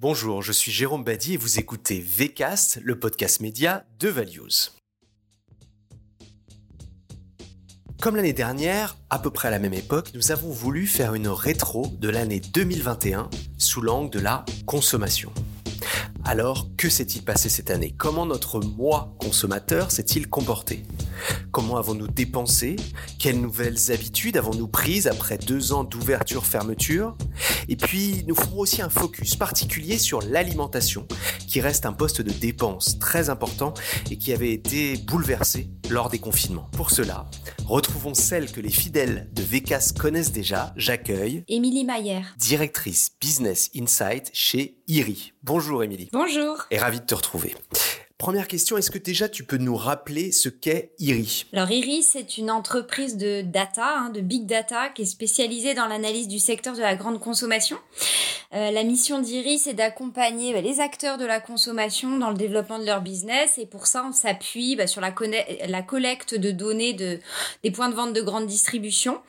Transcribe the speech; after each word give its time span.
Bonjour, 0.00 0.42
je 0.42 0.50
suis 0.50 0.72
Jérôme 0.72 1.04
Badi 1.04 1.34
et 1.34 1.36
vous 1.36 1.60
écoutez 1.60 2.00
VCast, 2.00 2.80
le 2.82 2.98
podcast 2.98 3.38
média 3.40 3.84
de 4.00 4.08
Values. 4.08 4.72
Comme 8.00 8.16
l'année 8.16 8.32
dernière, 8.32 8.96
à 9.08 9.20
peu 9.20 9.30
près 9.30 9.46
à 9.46 9.50
la 9.52 9.60
même 9.60 9.72
époque, 9.72 10.10
nous 10.14 10.32
avons 10.32 10.50
voulu 10.50 10.88
faire 10.88 11.14
une 11.14 11.28
rétro 11.28 11.86
de 12.00 12.08
l'année 12.08 12.40
2021 12.40 13.30
sous 13.56 13.82
l'angle 13.82 14.10
de 14.10 14.18
la 14.18 14.44
consommation. 14.66 15.32
Alors, 16.26 16.68
que 16.78 16.88
s'est-il 16.88 17.22
passé 17.22 17.50
cette 17.50 17.70
année? 17.70 17.94
Comment 17.96 18.24
notre 18.24 18.58
moi 18.58 19.14
consommateur 19.18 19.90
s'est-il 19.90 20.26
comporté? 20.26 20.82
Comment 21.52 21.76
avons-nous 21.76 22.08
dépensé? 22.08 22.76
Quelles 23.18 23.38
nouvelles 23.38 23.92
habitudes 23.92 24.38
avons-nous 24.38 24.66
prises 24.66 25.06
après 25.06 25.36
deux 25.36 25.74
ans 25.74 25.84
d'ouverture-fermeture 25.84 27.14
Et 27.68 27.76
puis, 27.76 28.24
nous 28.26 28.34
ferons 28.34 28.60
aussi 28.60 28.80
un 28.80 28.88
focus 28.88 29.36
particulier 29.36 29.98
sur 29.98 30.22
l'alimentation, 30.22 31.06
qui 31.46 31.60
reste 31.60 31.84
un 31.84 31.92
poste 31.92 32.22
de 32.22 32.32
dépense 32.32 32.98
très 32.98 33.28
important 33.28 33.74
et 34.10 34.16
qui 34.16 34.32
avait 34.32 34.52
été 34.52 34.96
bouleversé 34.96 35.68
lors 35.90 36.08
des 36.08 36.18
confinements. 36.18 36.70
Pour 36.72 36.90
cela, 36.90 37.26
retrouvons 37.66 38.14
celle 38.14 38.50
que 38.50 38.62
les 38.62 38.70
fidèles 38.70 39.28
de 39.34 39.42
VCAS 39.42 39.92
connaissent 39.98 40.32
déjà. 40.32 40.72
J'accueille 40.76 41.44
Émilie 41.48 41.84
Mayer, 41.84 42.22
directrice 42.38 43.10
Business 43.20 43.70
Insight 43.76 44.30
chez 44.32 44.78
IRI. 44.86 45.32
Bonjour 45.42 45.82
Émilie. 45.82 46.10
Bonjour. 46.12 46.66
Et 46.70 46.78
ravi 46.78 47.00
de 47.00 47.06
te 47.06 47.14
retrouver. 47.14 47.54
Première 48.24 48.48
question, 48.48 48.78
est-ce 48.78 48.90
que 48.90 48.96
déjà 48.96 49.28
tu 49.28 49.44
peux 49.44 49.58
nous 49.58 49.76
rappeler 49.76 50.32
ce 50.32 50.48
qu'est 50.48 50.92
IRI? 50.98 51.44
Alors 51.52 51.70
IRI, 51.70 52.02
c'est 52.02 52.38
une 52.38 52.50
entreprise 52.50 53.18
de 53.18 53.42
data, 53.42 53.98
hein, 53.98 54.08
de 54.08 54.22
big 54.22 54.46
data, 54.46 54.88
qui 54.88 55.02
est 55.02 55.04
spécialisée 55.04 55.74
dans 55.74 55.84
l'analyse 55.84 56.26
du 56.26 56.38
secteur 56.38 56.74
de 56.74 56.80
la 56.80 56.96
grande 56.96 57.20
consommation. 57.20 57.76
Euh, 58.54 58.70
la 58.70 58.84
mission 58.84 59.20
d'IRI, 59.20 59.58
c'est 59.58 59.74
d'accompagner 59.74 60.52
bah, 60.52 60.60
les 60.60 60.80
acteurs 60.80 61.18
de 61.18 61.24
la 61.24 61.40
consommation 61.40 62.18
dans 62.18 62.30
le 62.30 62.36
développement 62.36 62.78
de 62.78 62.86
leur 62.86 63.02
business. 63.02 63.58
Et 63.58 63.66
pour 63.66 63.86
ça, 63.86 64.04
on 64.08 64.12
s'appuie 64.12 64.76
bah, 64.76 64.86
sur 64.86 65.00
la, 65.00 65.10
collecte 65.82 66.34
de 66.34 66.50
données 66.52 66.92
de, 66.92 67.18
des 67.64 67.70
points 67.72 67.88
de 67.88 67.94
vente 67.94 68.12
de 68.12 68.22
grande 68.22 68.46
distribution 68.46 69.20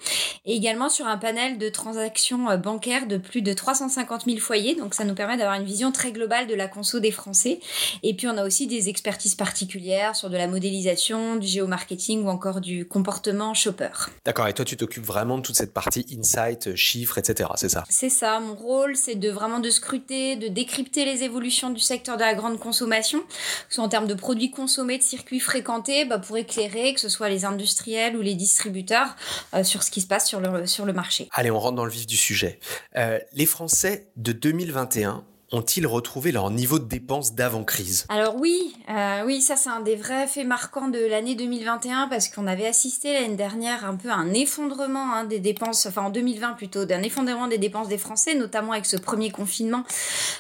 et 0.46 0.56
également 0.56 0.90
sur 0.90 1.08
un 1.08 1.18
panel 1.18 1.58
de 1.58 1.70
transactions 1.70 2.50
euh, 2.50 2.58
bancaires 2.58 3.08
de 3.08 3.18
plus 3.18 3.42
de 3.42 3.52
350 3.52 4.26
000 4.26 4.38
foyers. 4.38 4.76
Donc 4.76 4.94
ça 4.94 5.06
nous 5.06 5.16
permet 5.16 5.38
d'avoir 5.38 5.60
une 5.60 5.66
vision 5.66 5.92
très 5.92 6.12
globale 6.12 6.46
de 6.46 6.54
la 6.54 6.68
conso 6.68 7.00
des 7.00 7.12
Français. 7.12 7.60
Et 8.04 8.14
puis 8.14 8.28
on 8.28 8.38
a 8.38 8.46
aussi 8.46 8.68
des 8.68 8.85
expertises 8.90 9.36
particulières 9.36 10.16
sur 10.16 10.30
de 10.30 10.38
la 10.38 10.48
modélisation, 10.48 11.36
du 11.36 11.48
géomarketing 11.48 12.24
ou 12.24 12.30
encore 12.30 12.62
du 12.62 12.88
comportement 12.88 13.54
shopper. 13.54 13.90
D'accord, 14.26 14.48
et 14.48 14.54
toi 14.54 14.66
tu 14.66 14.78
t'occupes 14.78 15.06
vraiment 15.06 15.38
de 15.38 15.44
toute 15.44 15.56
cette 15.56 15.74
partie 15.74 16.06
insight, 16.18 16.76
chiffres, 16.76 17.18
etc. 17.18 17.50
C'est 17.56 17.70
ça? 17.70 17.84
C'est 17.90 18.10
ça, 18.10 18.40
mon 18.40 18.56
rôle 18.56 18.96
c'est 18.96 19.16
de 19.16 19.30
vraiment 19.30 19.60
de 19.60 19.70
scruter, 19.70 20.36
de 20.36 20.48
décrypter 20.48 21.06
les 21.06 21.24
évolutions 21.24 21.70
du 21.70 21.80
secteur 21.80 22.18
de 22.18 22.22
la 22.22 22.34
grande 22.34 22.60
consommation, 22.60 23.20
que 23.22 23.26
ce 23.70 23.76
soit 23.76 23.84
en 23.84 23.90
termes 23.90 24.08
de 24.08 24.14
produits 24.14 24.52
consommés, 24.52 24.98
de 24.98 25.04
circuits 25.04 25.40
fréquentés, 25.40 26.06
bah, 26.06 26.20
pour 26.20 26.38
éclairer 26.38 26.94
que 26.94 27.00
ce 27.00 27.10
soit 27.10 27.30
les 27.30 27.46
industriels 27.46 28.16
ou 28.18 28.22
les 28.22 28.36
distributeurs 28.36 29.16
euh, 29.54 29.64
sur 29.64 29.84
ce 29.84 29.92
qui 29.92 30.02
se 30.02 30.08
passe 30.08 30.28
sur 30.28 30.40
le, 30.40 30.66
sur 30.66 30.86
le 30.86 30.94
marché. 30.94 31.30
Allez, 31.32 31.52
on 31.52 31.60
rentre 31.60 31.76
dans 31.76 31.86
le 31.86 31.92
vif 31.92 32.08
du 32.08 32.18
sujet. 32.18 32.60
Euh, 32.96 33.20
les 33.34 33.46
Français 33.46 34.08
de 34.16 34.32
2021 34.32 35.24
ont-ils 35.52 35.86
retrouvé 35.86 36.32
leur 36.32 36.50
niveau 36.50 36.80
de 36.80 36.86
dépenses 36.86 37.34
d'avant-crise? 37.34 38.06
Alors 38.10 38.36
oui, 38.38 38.76
euh, 38.90 39.24
oui, 39.26 39.42
ça 39.42 39.56
c'est 39.56 39.70
un 39.70 39.82
des 39.82 39.96
vrais 39.96 40.28
faits 40.28 40.46
marquants 40.46 40.88
de 40.88 41.00
l'année 41.00 41.36
2021 41.36 42.08
parce 42.08 42.30
qu'on 42.30 42.48
avait 42.48 42.66
assisté 42.66 43.14
l'année 43.14 43.36
dernière 43.36 43.86
un 43.86 43.96
peu 43.96 44.10
à 44.10 44.16
un 44.16 44.34
effondrement 44.34 45.14
hein, 45.14 45.24
des 45.26 45.40
dépenses, 45.40 45.86
enfin 45.86 46.04
en 46.04 46.10
2020 46.10 46.54
plutôt, 46.54 46.86
d'un 46.86 47.04
effondrement 47.04 47.48
des 47.48 47.58
dépenses 47.58 47.88
des 47.88 47.98
Français, 47.98 48.36
notamment 48.36 48.72
avec 48.72 48.86
ce 48.86 48.98
premier 48.98 49.30
confinement 49.30 49.84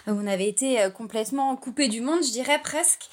où 0.07 0.11
on 0.11 0.27
avait 0.27 0.47
été 0.47 0.81
euh, 0.81 0.89
complètement 0.89 1.55
coupé 1.55 1.87
du 1.87 2.01
monde, 2.01 2.23
je 2.23 2.31
dirais 2.31 2.59
presque. 2.63 3.09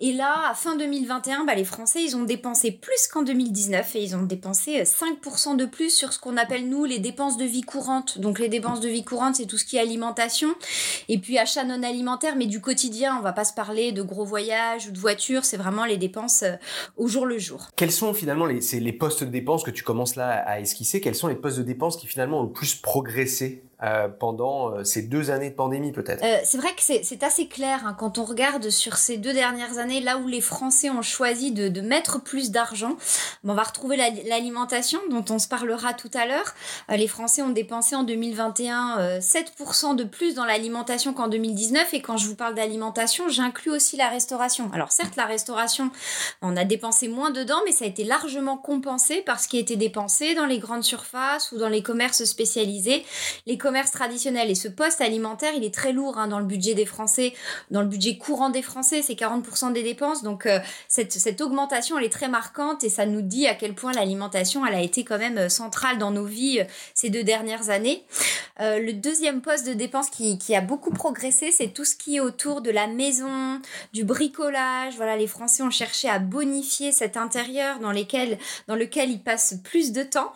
Et 0.00 0.12
là, 0.12 0.50
à 0.50 0.54
fin 0.54 0.76
2021, 0.76 1.44
bah, 1.44 1.54
les 1.54 1.64
Français, 1.64 2.02
ils 2.02 2.16
ont 2.16 2.24
dépensé 2.24 2.72
plus 2.72 3.06
qu'en 3.12 3.22
2019 3.22 3.96
et 3.96 4.02
ils 4.02 4.16
ont 4.16 4.22
dépensé 4.22 4.82
5% 4.82 5.52
euh, 5.52 5.54
de 5.56 5.66
plus 5.66 5.90
sur 5.90 6.12
ce 6.12 6.18
qu'on 6.18 6.36
appelle 6.36 6.68
nous 6.68 6.84
les 6.84 6.98
dépenses 6.98 7.36
de 7.36 7.44
vie 7.44 7.62
courante. 7.62 8.18
Donc 8.18 8.38
les 8.38 8.48
dépenses 8.48 8.80
de 8.80 8.88
vie 8.88 9.04
courante, 9.04 9.36
c'est 9.36 9.46
tout 9.46 9.58
ce 9.58 9.64
qui 9.64 9.76
est 9.76 9.80
alimentation 9.80 10.54
et 11.08 11.18
puis 11.18 11.33
achats 11.38 11.64
non 11.64 11.82
alimentaires, 11.82 12.36
mais 12.36 12.46
du 12.46 12.60
quotidien. 12.60 13.16
On 13.18 13.22
va 13.22 13.32
pas 13.32 13.44
se 13.44 13.52
parler 13.52 13.92
de 13.92 14.02
gros 14.02 14.24
voyages 14.24 14.88
ou 14.88 14.92
de 14.92 14.98
voitures. 14.98 15.44
C'est 15.44 15.56
vraiment 15.56 15.84
les 15.84 15.96
dépenses 15.96 16.42
euh, 16.42 16.56
au 16.96 17.08
jour 17.08 17.26
le 17.26 17.38
jour. 17.38 17.68
Quels 17.76 17.92
sont 17.92 18.14
finalement 18.14 18.46
les, 18.46 18.60
les 18.72 18.92
postes 18.92 19.24
de 19.24 19.30
dépenses 19.30 19.62
que 19.62 19.70
tu 19.70 19.82
commences 19.82 20.16
là 20.16 20.30
à 20.46 20.60
esquisser? 20.60 21.00
Quels 21.00 21.14
sont 21.14 21.28
les 21.28 21.34
postes 21.34 21.58
de 21.58 21.62
dépenses 21.62 21.96
qui 21.96 22.06
finalement 22.06 22.40
ont 22.40 22.44
le 22.44 22.52
plus 22.52 22.74
progressé? 22.74 23.64
Euh, 23.84 24.08
pendant 24.08 24.70
euh, 24.70 24.84
ces 24.84 25.02
deux 25.02 25.30
années 25.30 25.50
de 25.50 25.54
pandémie 25.54 25.92
peut-être 25.92 26.24
euh, 26.24 26.38
C'est 26.44 26.56
vrai 26.56 26.70
que 26.74 26.80
c'est 26.80 27.22
assez 27.22 27.48
clair 27.48 27.82
hein, 27.84 27.94
quand 27.98 28.16
on 28.16 28.24
regarde 28.24 28.70
sur 28.70 28.96
ces 28.96 29.18
deux 29.18 29.34
dernières 29.34 29.76
années, 29.76 30.00
là 30.00 30.16
où 30.16 30.26
les 30.26 30.40
Français 30.40 30.88
ont 30.88 31.02
choisi 31.02 31.52
de, 31.52 31.80
mettre 31.82 32.22
plus 32.22 32.50
d'argent, 32.50 32.96
on 33.44 33.52
va 33.52 33.62
retrouver 33.62 33.96
l'alimentation 33.96 35.00
dont 35.10 35.24
on 35.28 35.38
se 35.38 35.48
parlera 35.48 35.92
tout 35.92 36.10
à 36.14 36.24
l'heure. 36.24 36.54
les 36.88 37.08
Français 37.08 37.42
ont 37.42 37.50
dépensé 37.50 37.94
en 37.94 38.04
2021 38.04 39.18
7% 39.18 39.96
de 39.96 40.04
plus 40.04 40.34
dans 40.34 40.46
l'alimentation 40.46 41.12
qu'en 41.12 41.28
2019 41.28 41.92
et 41.92 42.00
quand 42.00 42.16
je 42.16 42.26
vous 42.28 42.36
parle 42.36 42.54
d'alimentation, 42.54 43.28
j'inclus 43.28 43.70
aussi 43.70 43.96
la 43.96 44.08
restauration. 44.08 44.70
Alors 44.72 44.92
certes, 44.92 45.16
la 45.16 45.26
restauration, 45.26 45.90
on 46.40 46.56
a 46.56 46.64
dépensé 46.64 47.08
moins 47.08 47.30
dedans, 47.30 47.58
mais 47.66 47.72
ça 47.72 47.84
a 47.84 47.88
été 47.88 48.04
largement 48.04 48.56
compensé 48.56 49.20
par 49.20 49.40
ce 49.40 49.48
qui 49.48 49.58
a 49.58 49.60
été 49.60 49.76
dépensé 49.76 50.34
dans 50.34 50.46
les 50.46 50.58
grandes 50.58 50.84
surfaces 50.84 51.52
ou 51.52 51.58
dans 51.58 51.68
les 51.68 51.82
commerces 51.82 52.24
spécialisés. 52.24 53.04
Les 53.46 53.58
traditionnel. 53.82 54.50
Et 54.50 54.54
ce 54.54 54.68
poste 54.68 55.00
alimentaire, 55.00 55.52
il 55.56 55.64
est 55.64 55.74
très 55.74 55.92
lourd 55.92 56.18
hein, 56.18 56.28
dans 56.28 56.38
le 56.38 56.44
budget 56.44 56.74
des 56.74 56.86
Français, 56.86 57.34
dans 57.70 57.82
le 57.82 57.88
budget 57.88 58.16
courant 58.16 58.50
des 58.50 58.62
Français, 58.62 59.02
c'est 59.02 59.14
40% 59.14 59.72
des 59.72 59.82
dépenses. 59.82 60.22
Donc 60.22 60.46
euh, 60.46 60.58
cette, 60.88 61.12
cette 61.12 61.40
augmentation, 61.40 61.98
elle 61.98 62.04
est 62.04 62.12
très 62.12 62.28
marquante 62.28 62.84
et 62.84 62.88
ça 62.88 63.06
nous 63.06 63.22
dit 63.22 63.46
à 63.46 63.54
quel 63.54 63.74
point 63.74 63.92
l'alimentation, 63.92 64.64
elle 64.66 64.74
a 64.74 64.80
été 64.80 65.04
quand 65.04 65.18
même 65.18 65.38
euh, 65.38 65.48
centrale 65.48 65.98
dans 65.98 66.10
nos 66.10 66.24
vies 66.24 66.60
euh, 66.60 66.64
ces 66.94 67.10
deux 67.10 67.24
dernières 67.24 67.70
années. 67.70 68.04
le 68.60 68.92
deuxième 68.92 69.40
poste 69.40 69.66
de 69.66 69.72
dépense 69.72 70.10
qui, 70.10 70.38
qui 70.38 70.54
a 70.54 70.60
beaucoup 70.60 70.90
progressé, 70.90 71.50
c'est 71.50 71.68
tout 71.68 71.84
ce 71.84 71.96
qui 71.96 72.16
est 72.16 72.20
autour 72.20 72.60
de 72.60 72.70
la 72.70 72.86
maison, 72.86 73.60
du 73.92 74.04
bricolage. 74.04 74.94
Voilà, 74.96 75.16
les 75.16 75.26
Français 75.26 75.62
ont 75.62 75.70
cherché 75.70 76.08
à 76.08 76.18
bonifier 76.18 76.92
cet 76.92 77.16
intérieur 77.16 77.80
dans, 77.80 77.90
lesquels, 77.90 78.38
dans 78.68 78.76
lequel 78.76 79.10
ils 79.10 79.22
passent 79.22 79.56
plus 79.64 79.92
de 79.92 80.02
temps. 80.02 80.32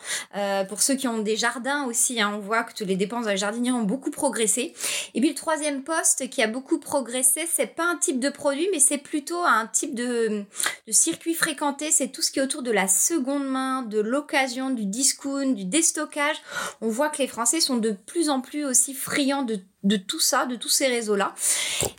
pour 0.67 0.81
ceux 0.81 0.95
qui 0.95 1.07
ont 1.07 1.19
des 1.19 1.37
jardins 1.37 1.85
aussi, 1.85 2.19
hein, 2.19 2.31
on 2.35 2.39
voit 2.39 2.63
que 2.63 2.73
toutes 2.73 2.87
les 2.87 2.97
dépenses 2.97 3.27
les 3.31 3.37
jardiniers 3.37 3.71
ont 3.71 3.83
beaucoup 3.83 4.11
progressé. 4.11 4.73
Et 5.13 5.21
puis 5.21 5.29
le 5.29 5.35
troisième 5.35 5.83
poste 5.83 6.29
qui 6.29 6.41
a 6.41 6.47
beaucoup 6.47 6.79
progressé, 6.79 7.47
c'est 7.51 7.75
pas 7.75 7.85
un 7.85 7.97
type 7.97 8.19
de 8.19 8.29
produit, 8.29 8.67
mais 8.71 8.79
c'est 8.79 8.97
plutôt 8.97 9.43
un 9.43 9.67
type 9.67 9.95
de, 9.95 10.43
circuit 10.91 11.33
fréquenté. 11.33 11.91
C'est 11.91 12.09
tout 12.09 12.21
ce 12.21 12.31
qui 12.31 12.39
est 12.39 12.43
autour 12.43 12.61
de 12.61 12.71
la 12.71 12.87
seconde 12.87 13.47
main, 13.47 13.81
de 13.83 13.99
l'occasion, 13.99 14.69
du 14.69 14.85
discount, 14.85 15.53
du 15.53 15.65
déstockage. 15.65 16.37
On 16.81 16.89
voit 16.89 17.09
que 17.09 17.19
les 17.19 17.27
Français 17.27 17.59
sont 17.59 17.77
de 17.77 17.91
plus 17.91 18.29
en 18.29 18.41
plus 18.41 18.65
aussi 18.65 18.93
friands 18.93 19.43
de 19.83 19.97
tout 19.97 20.19
ça, 20.19 20.45
de 20.45 20.55
tous 20.55 20.69
ces 20.69 20.87
réseaux-là. 20.87 21.33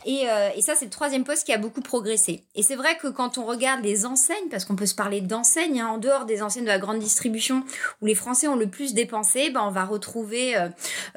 Et, 0.05 0.29
euh, 0.29 0.49
et, 0.55 0.61
ça, 0.61 0.75
c'est 0.75 0.85
le 0.85 0.91
troisième 0.91 1.23
poste 1.23 1.45
qui 1.45 1.53
a 1.53 1.57
beaucoup 1.57 1.81
progressé. 1.81 2.43
Et 2.55 2.61
c'est 2.61 2.75
vrai 2.75 2.97
que 2.97 3.07
quand 3.07 3.37
on 3.37 3.45
regarde 3.45 3.83
les 3.83 4.05
enseignes, 4.05 4.49
parce 4.49 4.65
qu'on 4.65 4.75
peut 4.75 4.85
se 4.85 4.95
parler 4.95 5.21
d'enseignes, 5.21 5.81
hein, 5.81 5.87
en 5.87 5.97
dehors 5.97 6.25
des 6.25 6.43
enseignes 6.43 6.63
de 6.63 6.69
la 6.69 6.79
grande 6.79 6.99
distribution, 6.99 7.63
où 8.01 8.05
les 8.05 8.15
Français 8.15 8.47
ont 8.47 8.55
le 8.55 8.67
plus 8.67 8.93
dépensé, 8.93 9.49
ben, 9.49 9.61
on 9.63 9.71
va 9.71 9.85
retrouver 9.85 10.55
euh, 10.55 10.69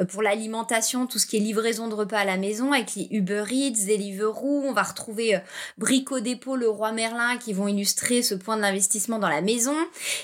pour 0.09 0.23
l'alimentation 0.23 1.07
tout 1.07 1.19
ce 1.19 1.27
qui 1.27 1.37
est 1.37 1.41
livraison 1.41 1.89
de 1.89 1.95
repas 1.95 2.19
à 2.19 2.25
la 2.25 2.39
maison, 2.39 2.73
avec 2.73 2.95
les 2.95 3.09
Uber 3.11 3.45
Eats, 3.51 3.87
Deliveroo, 3.87 4.65
on 4.65 4.73
va 4.73 4.83
retrouver 4.83 5.37
euh, 5.37 5.41
Brico 5.77 6.21
Dépôt, 6.21 6.57
le 6.57 6.69
Roi 6.69 6.93
Merlin, 6.93 7.37
qui 7.37 7.53
vont 7.53 7.64
illustrer 7.69 8.23
ce 8.23 8.35
point 8.35 8.57
d'investissement 8.57 9.19
dans 9.19 9.29
la 9.29 9.41
maison. 9.41 9.75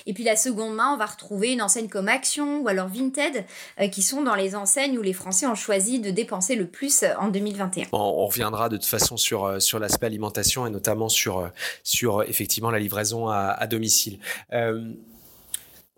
Et 0.06 0.12
puis 0.12 0.24
la 0.24 0.36
seconde 0.36 0.74
main, 0.74 0.92
on 0.94 0.96
va 0.96 1.06
retrouver 1.06 1.52
une 1.52 1.62
enseigne 1.62 1.88
comme 1.88 2.08
Action 2.08 2.60
ou 2.60 2.68
alors 2.68 2.88
Vinted, 2.88 3.44
euh, 3.80 3.88
qui 3.88 4.02
sont 4.02 4.22
dans 4.22 4.34
les 4.34 4.54
enseignes 4.54 4.98
où 4.98 5.02
les 5.02 5.12
Français 5.12 5.46
ont 5.46 5.54
choisi 5.54 6.00
de 6.00 6.10
dépenser 6.10 6.56
le 6.56 6.66
plus 6.66 7.04
en 7.18 7.28
2021 7.28 7.86
On, 7.92 8.26
reviendra 8.26 8.68
de 8.68 8.76
toute 8.76 8.86
façon 8.86 9.16
sur, 9.16 9.44
euh, 9.44 9.60
sur 9.60 9.78
l'aspect 9.78 10.06
alimentation 10.06 10.66
et 10.66 10.70
notamment 10.70 11.08
sur, 11.08 11.38
euh, 11.38 11.48
sur 11.82 12.22
effectivement 12.22 12.70
la 12.70 12.78
livraison 12.78 13.28
à, 13.28 13.66
domicile. 13.66 14.18
Euh, 14.52 14.92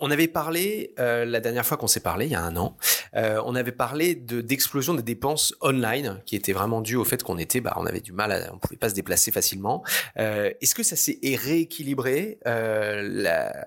on 0.03 0.11
avait 0.11 0.27
parlé 0.27 0.93
euh, 0.99 1.25
la 1.25 1.39
dernière 1.39 1.65
fois 1.65 1.77
qu'on 1.77 1.87
s'est 1.87 2.01
parlé, 2.01 2.27
il 2.27 2.33
y 2.33 2.35
a 2.35 2.43
un 2.43 2.57
an, 2.57 2.77
euh, 3.15 3.41
on 3.47 3.55
avait 3.55 3.73
parlé 3.73 4.17
de 4.17 4.41
d'explosion 4.41 4.95
des 4.95 5.03
dépenses 5.03 5.55
online, 5.61 6.21
qui 6.27 6.35
était 6.35 6.53
vraiment 6.53 6.81
due 6.81 6.97
au 6.97 7.05
fait 7.05 7.23
qu'on 7.23 7.39
était, 7.39 7.61
bah, 7.61 7.75
on 7.77 7.87
avait 7.87 8.01
du 8.01 8.13
mal, 8.13 8.33
à, 8.33 8.53
on 8.53 8.59
pouvait 8.59 8.77
pas 8.77 8.89
se 8.89 8.95
déplacer 8.95 9.31
facilement. 9.31 9.85
Euh, 10.19 10.51
Est-ce 10.61 10.75
que 10.75 10.83
ça 10.83 10.97
s'est 10.97 11.21
rééquilibré 11.23 12.41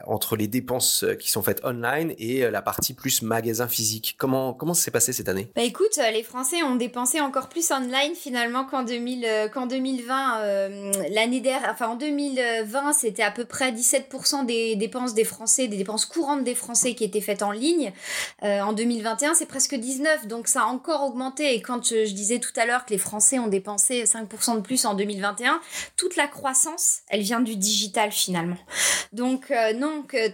entre 0.06 0.36
les 0.36 0.48
dépenses 0.48 1.06
qui 1.20 1.32
sont 1.32 1.42
faites 1.42 1.64
online 1.64 2.14
et 2.18 2.42
la 2.52 2.62
partie 2.62 2.94
plus 2.94 3.22
magasin 3.22 3.70
physique? 3.70 4.16
Comment 4.18 4.54
comment 4.54 4.74
ça 4.74 4.84
s'est 4.84 4.92
passé 4.92 5.14
cette 5.14 5.30
année? 5.30 5.50
Bah 5.56 5.62
écoute, 5.62 5.98
les 6.12 6.24
Français 6.24 6.62
ont 6.64 6.76
dépensé 6.76 7.22
encore 7.22 7.48
plus 7.48 7.72
online 7.72 8.14
finalement 8.14 8.66
qu'en 8.66 8.84
2000 8.84 9.50
qu'en 9.54 9.68
2020. 9.68 10.40
L'année 11.12 11.40
dernière, 11.40 11.70
enfin 11.72 11.88
en 11.88 11.96
2020, 11.96 12.92
c'était 12.92 13.24
à 13.24 13.32
peu 13.32 13.46
près 13.46 13.72
17% 13.72 14.46
des 14.46 14.76
dépenses 14.76 15.14
des 15.14 15.24
Français, 15.24 15.70
des 15.70 15.78
dépenses 15.78 16.06
courantes 16.06 16.25
des 16.44 16.56
Français 16.56 16.96
qui 16.96 17.04
étaient 17.04 17.22
faites 17.22 17.44
en 17.44 17.52
ligne. 17.52 17.92
Euh, 18.44 18.62
en 18.62 18.74
2021, 18.74 19.34
c'est 19.34 19.46
presque 19.46 19.76
19, 19.76 20.28
donc 20.28 20.48
ça 20.48 20.64
a 20.64 20.66
encore 20.66 21.04
augmenté. 21.04 21.54
Et 21.56 21.62
quand 21.62 21.86
je, 21.86 22.12
disais 22.12 22.40
tout 22.40 22.52
à 22.56 22.66
l'heure 22.66 22.86
que 22.86 22.92
les 22.92 22.98
Français 22.98 23.40
ont 23.40 23.48
dépensé 23.48 24.04
5% 24.04 24.56
de 24.56 24.62
plus 24.62 24.86
en 24.86 24.94
2021, 24.94 25.60
toute 25.98 26.16
la 26.16 26.28
croissance, 26.28 27.00
elle 27.10 27.22
vient 27.22 27.42
du 27.42 27.56
digital 27.56 28.12
finalement. 28.12 28.58
Donc 29.14 29.52
euh, 29.52 29.74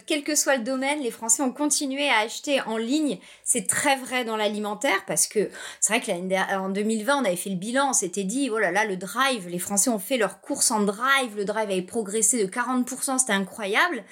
quel 0.06 0.24
que 0.24 0.36
soit 0.36 0.58
le 0.58 0.64
domaine, 0.64 1.02
les 1.02 1.12
Français 1.12 1.44
ont 1.44 1.52
continué 1.52 2.10
à 2.10 2.20
acheter 2.20 2.62
en 2.62 2.78
ligne. 2.78 3.20
C'est 3.44 3.68
très 3.68 3.98
vrai 3.98 4.24
dans 4.26 4.38
l'alimentaire 4.38 5.06
parce 5.08 5.28
que 5.28 5.50
c'est 5.80 5.94
vrai 5.94 6.02
que 6.02 6.58
en 6.58 6.70
2020, 6.70 7.18
on 7.18 7.26
avait 7.26 7.36
fait 7.36 7.50
le 7.50 7.56
bilan, 7.56 7.90
on 7.90 7.94
s'était 7.94 8.24
dit, 8.24 8.50
oh 8.50 8.60
là 8.60 8.72
là, 8.72 8.86
le 8.86 8.98
drive, 8.98 9.48
les 9.48 9.60
Français 9.60 9.90
ont 9.90 10.00
fait 10.00 10.18
leur 10.18 10.42
course 10.42 10.72
en 10.72 10.82
drive, 10.82 11.36
le 11.36 11.46
drive 11.46 11.70
avait 11.70 11.82
progressé 11.82 12.44
de 12.44 12.50
40%, 12.50 13.20
c'était 13.20 13.34
incroyable. 13.34 14.04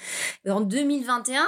En 0.47 0.61
2021, 0.61 1.47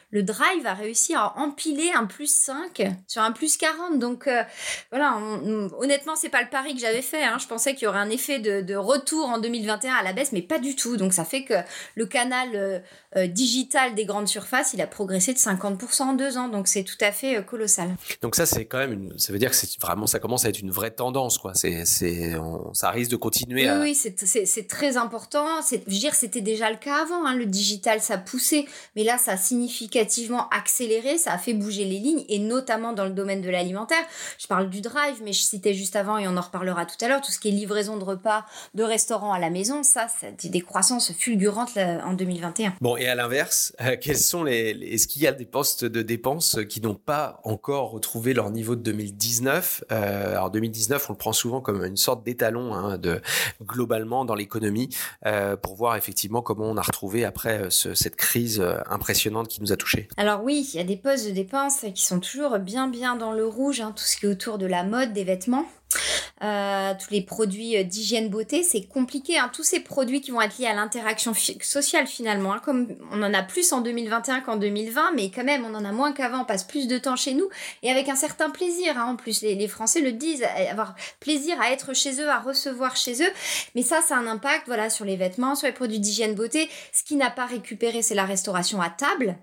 le 0.11 0.23
drive 0.23 0.65
a 0.65 0.73
réussi 0.73 1.15
à 1.15 1.37
empiler 1.37 1.89
un 1.95 2.05
plus 2.05 2.31
5 2.31 2.83
sur 3.07 3.21
un 3.21 3.31
plus 3.31 3.57
40. 3.57 3.97
Donc 3.97 4.27
euh, 4.27 4.43
voilà, 4.91 5.17
honnêtement, 5.79 6.15
c'est 6.15 6.29
pas 6.29 6.41
le 6.41 6.49
pari 6.49 6.75
que 6.75 6.81
j'avais 6.81 7.01
fait. 7.01 7.23
Hein. 7.23 7.37
Je 7.39 7.47
pensais 7.47 7.73
qu'il 7.73 7.85
y 7.85 7.87
aurait 7.87 7.99
un 7.99 8.09
effet 8.09 8.39
de, 8.39 8.75
retour 8.75 9.27
en 9.27 9.39
2021 9.39 9.93
à 9.93 10.03
la 10.03 10.13
baisse, 10.13 10.31
mais 10.31 10.41
pas 10.41 10.59
du 10.59 10.75
tout. 10.75 10.97
Donc 10.97 11.13
ça 11.13 11.23
fait 11.23 11.43
que 11.43 11.53
le 11.95 12.05
canal 12.05 12.49
euh, 12.55 12.79
euh, 13.15 13.27
digital 13.27 13.95
des 13.95 14.05
grandes 14.05 14.27
surfaces, 14.27 14.73
il 14.73 14.81
a 14.81 14.87
progressé 14.87 15.33
de 15.33 15.37
50% 15.37 16.01
en 16.01 16.13
deux 16.13 16.37
ans. 16.37 16.49
Donc 16.49 16.67
c'est 16.67 16.83
tout 16.83 16.97
à 16.99 17.11
fait 17.11 17.43
colossal. 17.45 17.89
Donc 18.21 18.35
ça, 18.35 18.45
c'est 18.45 18.65
quand 18.65 18.79
même, 18.79 18.93
une, 18.93 19.19
ça 19.19 19.31
veut 19.31 19.39
dire 19.39 19.51
que 19.51 19.55
c'est 19.55 19.79
vraiment, 19.79 20.07
ça 20.07 20.19
commence 20.19 20.45
à 20.45 20.49
être 20.49 20.59
une 20.59 20.71
vraie 20.71 20.91
tendance, 20.91 21.37
quoi. 21.37 21.53
C'est, 21.53 21.85
c'est, 21.85 22.33
ça 22.73 22.89
risque 22.91 23.11
de 23.11 23.15
continuer. 23.15 23.71
Oui, 23.71 23.95
oui, 23.95 23.95
c'est, 23.95 24.67
très 24.67 24.97
important. 24.97 25.45
je 25.69 25.77
veux 25.77 25.99
dire, 25.99 26.15
c'était 26.15 26.41
déjà 26.41 26.69
le 26.69 26.77
cas 26.77 27.01
avant. 27.03 27.25
Hein. 27.25 27.35
Le 27.35 27.45
digital, 27.45 28.01
ça 28.01 28.17
poussait, 28.17 28.65
mais 28.95 29.03
là, 29.03 29.17
ça 29.17 29.37
significativement 29.37 30.00
accéléré, 30.51 31.17
ça 31.17 31.33
a 31.33 31.37
fait 31.37 31.53
bouger 31.53 31.85
les 31.85 31.99
lignes, 31.99 32.25
et 32.29 32.39
notamment 32.39 32.93
dans 32.93 33.05
le 33.05 33.11
domaine 33.11 33.41
de 33.41 33.49
l'alimentaire. 33.49 34.03
Je 34.37 34.47
parle 34.47 34.69
du 34.69 34.81
drive, 34.81 35.21
mais 35.23 35.33
je 35.33 35.41
citais 35.41 35.73
juste 35.73 35.95
avant, 35.95 36.17
et 36.17 36.27
on 36.27 36.37
en 36.37 36.41
reparlera 36.41 36.85
tout 36.85 37.03
à 37.03 37.07
l'heure, 37.07 37.21
tout 37.21 37.31
ce 37.31 37.39
qui 37.39 37.49
est 37.49 37.51
livraison 37.51 37.97
de 37.97 38.03
repas 38.03 38.45
de 38.73 38.83
restaurants 38.83 39.33
à 39.33 39.39
la 39.39 39.49
maison, 39.49 39.83
ça, 39.83 40.07
c'est 40.37 40.49
des 40.49 40.61
croissances 40.61 41.11
fulgurantes 41.13 41.77
en 41.77 42.13
2021. 42.13 42.73
Bon, 42.81 42.97
et 42.97 43.07
à 43.07 43.15
l'inverse, 43.15 43.73
euh, 43.81 43.95
quels 43.99 44.17
sont 44.17 44.43
les, 44.43 44.69
est-ce 44.69 45.07
qu'il 45.07 45.21
y 45.21 45.27
a 45.27 45.31
des 45.31 45.45
postes 45.45 45.85
de 45.85 46.01
dépenses 46.01 46.59
qui 46.69 46.81
n'ont 46.81 46.95
pas 46.95 47.39
encore 47.43 47.91
retrouvé 47.91 48.33
leur 48.33 48.51
niveau 48.51 48.75
de 48.75 48.81
2019 48.81 49.83
euh, 49.91 50.31
Alors 50.31 50.51
2019, 50.51 51.09
on 51.09 51.13
le 51.13 51.17
prend 51.17 51.33
souvent 51.33 51.61
comme 51.61 51.83
une 51.83 51.97
sorte 51.97 52.23
d'étalon 52.23 52.73
hein, 52.73 52.97
de 52.97 53.21
globalement 53.63 54.25
dans 54.25 54.35
l'économie 54.35 54.89
euh, 55.25 55.55
pour 55.55 55.75
voir 55.75 55.95
effectivement 55.95 56.41
comment 56.41 56.65
on 56.65 56.77
a 56.77 56.81
retrouvé 56.81 57.25
après 57.25 57.69
cette 57.69 58.15
crise 58.15 58.63
impressionnante 58.89 59.47
qui 59.47 59.61
nous 59.61 59.71
a 59.71 59.77
alors 60.17 60.43
oui, 60.43 60.69
il 60.73 60.77
y 60.77 60.79
a 60.79 60.83
des 60.83 60.97
postes 60.97 61.27
de 61.27 61.31
dépenses 61.31 61.85
qui 61.93 62.03
sont 62.03 62.19
toujours 62.19 62.57
bien 62.59 62.87
bien 62.87 63.15
dans 63.15 63.31
le 63.31 63.45
rouge, 63.45 63.81
hein, 63.81 63.93
tout 63.95 64.03
ce 64.03 64.17
qui 64.17 64.25
est 64.25 64.29
autour 64.29 64.57
de 64.57 64.65
la 64.65 64.83
mode, 64.83 65.13
des 65.13 65.23
vêtements. 65.23 65.65
Euh, 66.43 66.93
tous 66.99 67.11
les 67.11 67.21
produits 67.21 67.77
euh, 67.77 67.83
d'hygiène 67.83 68.29
beauté, 68.29 68.63
c'est 68.63 68.83
compliqué. 68.87 69.37
Hein. 69.37 69.51
Tous 69.53 69.63
ces 69.63 69.79
produits 69.79 70.21
qui 70.21 70.31
vont 70.31 70.41
être 70.41 70.57
liés 70.57 70.65
à 70.65 70.73
l'interaction 70.73 71.33
sociale 71.33 72.07
finalement, 72.07 72.53
hein. 72.53 72.61
comme 72.63 72.87
on 73.11 73.21
en 73.21 73.33
a 73.33 73.43
plus 73.43 73.71
en 73.73 73.81
2021 73.81 74.41
qu'en 74.41 74.57
2020, 74.57 75.11
mais 75.15 75.29
quand 75.29 75.43
même 75.43 75.65
on 75.65 75.75
en 75.75 75.85
a 75.85 75.91
moins 75.91 76.13
qu'avant, 76.13 76.41
on 76.41 76.45
passe 76.45 76.63
plus 76.63 76.87
de 76.87 76.97
temps 76.97 77.15
chez 77.15 77.35
nous 77.35 77.47
et 77.83 77.91
avec 77.91 78.09
un 78.09 78.15
certain 78.15 78.49
plaisir. 78.49 78.97
En 78.97 79.15
plus, 79.15 79.41
les, 79.41 79.53
les, 79.53 79.67
Français 79.67 80.01
le 80.01 80.13
disent, 80.13 80.45
avoir 80.69 80.95
plaisir 81.19 81.59
à 81.61 81.71
être 81.71 81.93
chez 81.93 82.19
eux, 82.21 82.29
à 82.29 82.39
recevoir 82.39 82.95
chez 82.95 83.21
eux. 83.21 83.31
Mais 83.75 83.83
ça, 83.83 84.01
ça 84.01 84.15
a 84.15 84.19
un 84.19 84.27
impact 84.27 84.63
voilà 84.65 84.89
sur 84.89 85.05
les 85.05 85.17
vêtements, 85.17 85.55
sur 85.55 85.67
les 85.67 85.73
produits 85.73 85.99
d'hygiène 85.99 86.33
beauté. 86.33 86.69
Ce 86.91 87.03
qui 87.03 87.17
n'a 87.17 87.29
pas 87.29 87.45
récupéré, 87.45 88.01
c'est 88.01 88.15
la 88.15 88.25
restauration 88.25 88.81
à 88.81 88.89
table 88.89 89.37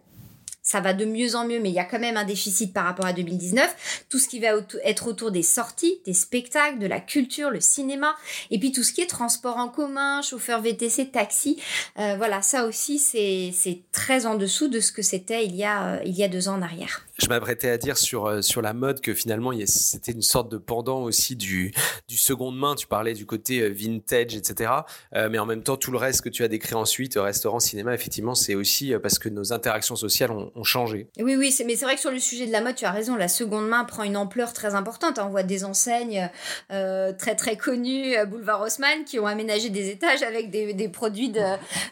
ça 0.69 0.81
va 0.81 0.93
de 0.93 1.07
mieux 1.07 1.35
en 1.35 1.47
mieux, 1.47 1.61
mais 1.61 1.71
il 1.71 1.75
y 1.75 1.79
a 1.79 1.85
quand 1.87 1.99
même 1.99 2.19
un 2.19 2.27
déficit 2.27 2.75
par 2.75 2.85
rapport 2.85 3.07
à 3.07 3.15
2019. 3.15 4.05
Tout 4.11 4.19
ce 4.19 4.29
qui 4.29 4.39
va 4.39 4.49
être 4.85 5.07
autour 5.07 5.31
des 5.31 5.43
sorties, 5.43 5.99
des 6.05 6.13
spectacles, 6.13 6.79
de 6.79 6.87
la 6.87 7.01
culture, 7.01 7.49
le 7.49 7.63
cinéma, 7.63 8.15
et 8.51 8.59
puis 8.59 8.71
tout 8.71 8.83
ce 8.83 8.93
qui 8.93 9.01
est 9.01 9.07
transport 9.07 9.57
en 9.57 9.69
commun, 9.69 10.21
chauffeur 10.21 10.61
VTC, 10.61 11.09
taxi. 11.11 11.59
Euh, 11.99 12.17
voilà, 12.19 12.43
ça 12.43 12.67
aussi, 12.67 12.99
c'est 12.99 13.81
très 13.93 14.27
en 14.27 14.35
dessous 14.35 14.69
de 14.69 14.81
ce 14.81 14.93
que 14.93 15.01
c'était 15.01 15.47
il, 15.47 15.57
y 15.57 15.65
a, 15.65 15.95
euh, 15.95 16.03
il 16.05 16.15
y 16.15 16.23
a 16.23 16.29
deux 16.29 16.51
ans 16.51 16.57
en 16.57 16.63
arrière. 16.63 17.08
Je 17.19 17.27
m'apprêtais 17.29 17.69
à 17.69 17.79
dire 17.79 17.99
sur, 17.99 18.27
euh, 18.27 18.43
sur 18.43 18.63
la 18.63 18.73
mode 18.73 19.01
que 19.01 19.13
finalement, 19.13 19.53
c'était 19.67 20.13
une 20.13 20.23
sorte 20.23 20.51
de 20.51 20.57
pendant 20.57 21.03
aussi 21.03 21.37
du, 21.37 21.73
du 22.09 22.17
seconde 22.17 22.57
main. 22.57 22.75
Tu 22.75 22.87
parlais 22.87 23.15
du 23.15 23.27
côté 23.27 23.69
vintage, 23.69 24.37
etc. 24.37 24.71
mais 25.15 25.39
en 25.39 25.47
même 25.47 25.63
temps, 25.63 25.77
tout 25.77 25.91
le 25.91 25.99
reste 25.99 26.23
que 26.23 26.29
tu 26.29 26.45
as 26.45 26.49
décrit 26.49 26.75
ensuite, 26.75 27.15
restaurant, 27.17 27.61
cinéma, 27.61 27.95
effectivement, 27.95 28.35
c'est 28.35 28.55
aussi 28.55 28.93
parce 29.03 29.19
que 29.19 29.29
nos 29.29 29.53
interactions 29.53 29.97
sociales 29.97 30.31
ont, 30.31 30.65
changé. 30.65 31.09
Oui, 31.19 31.37
oui, 31.37 31.55
mais 31.67 31.77
c'est 31.77 31.85
vrai 31.85 31.95
que 31.95 32.01
sur 32.01 32.11
le 32.11 32.19
sujet 32.19 32.47
de 32.47 32.53
la 32.53 32.61
mode, 32.61 32.75
tu 32.75 32.85
as 32.85 32.91
raison, 32.91 33.17
la 33.17 33.29
seconde 33.29 33.69
main 33.69 33.85
prend 33.85 34.03
une 34.03 34.17
ampleur 34.17 34.53
très 34.53 34.75
importante. 34.75 35.19
On 35.19 35.29
voit 35.29 35.43
des 35.43 35.65
enseignes 35.65 36.31
euh, 36.71 37.13
très 37.13 37.35
très 37.35 37.57
connues, 37.57 38.17
euh, 38.17 38.27
Boulevard 38.27 38.61
Haussmann, 38.61 39.05
qui 39.05 39.19
ont 39.19 39.27
aménagé 39.27 39.71
des 39.71 39.89
étages 39.89 40.23
avec 40.23 40.51
des, 40.51 40.75
des 40.75 40.89
produits 40.89 41.31
de, 41.31 41.41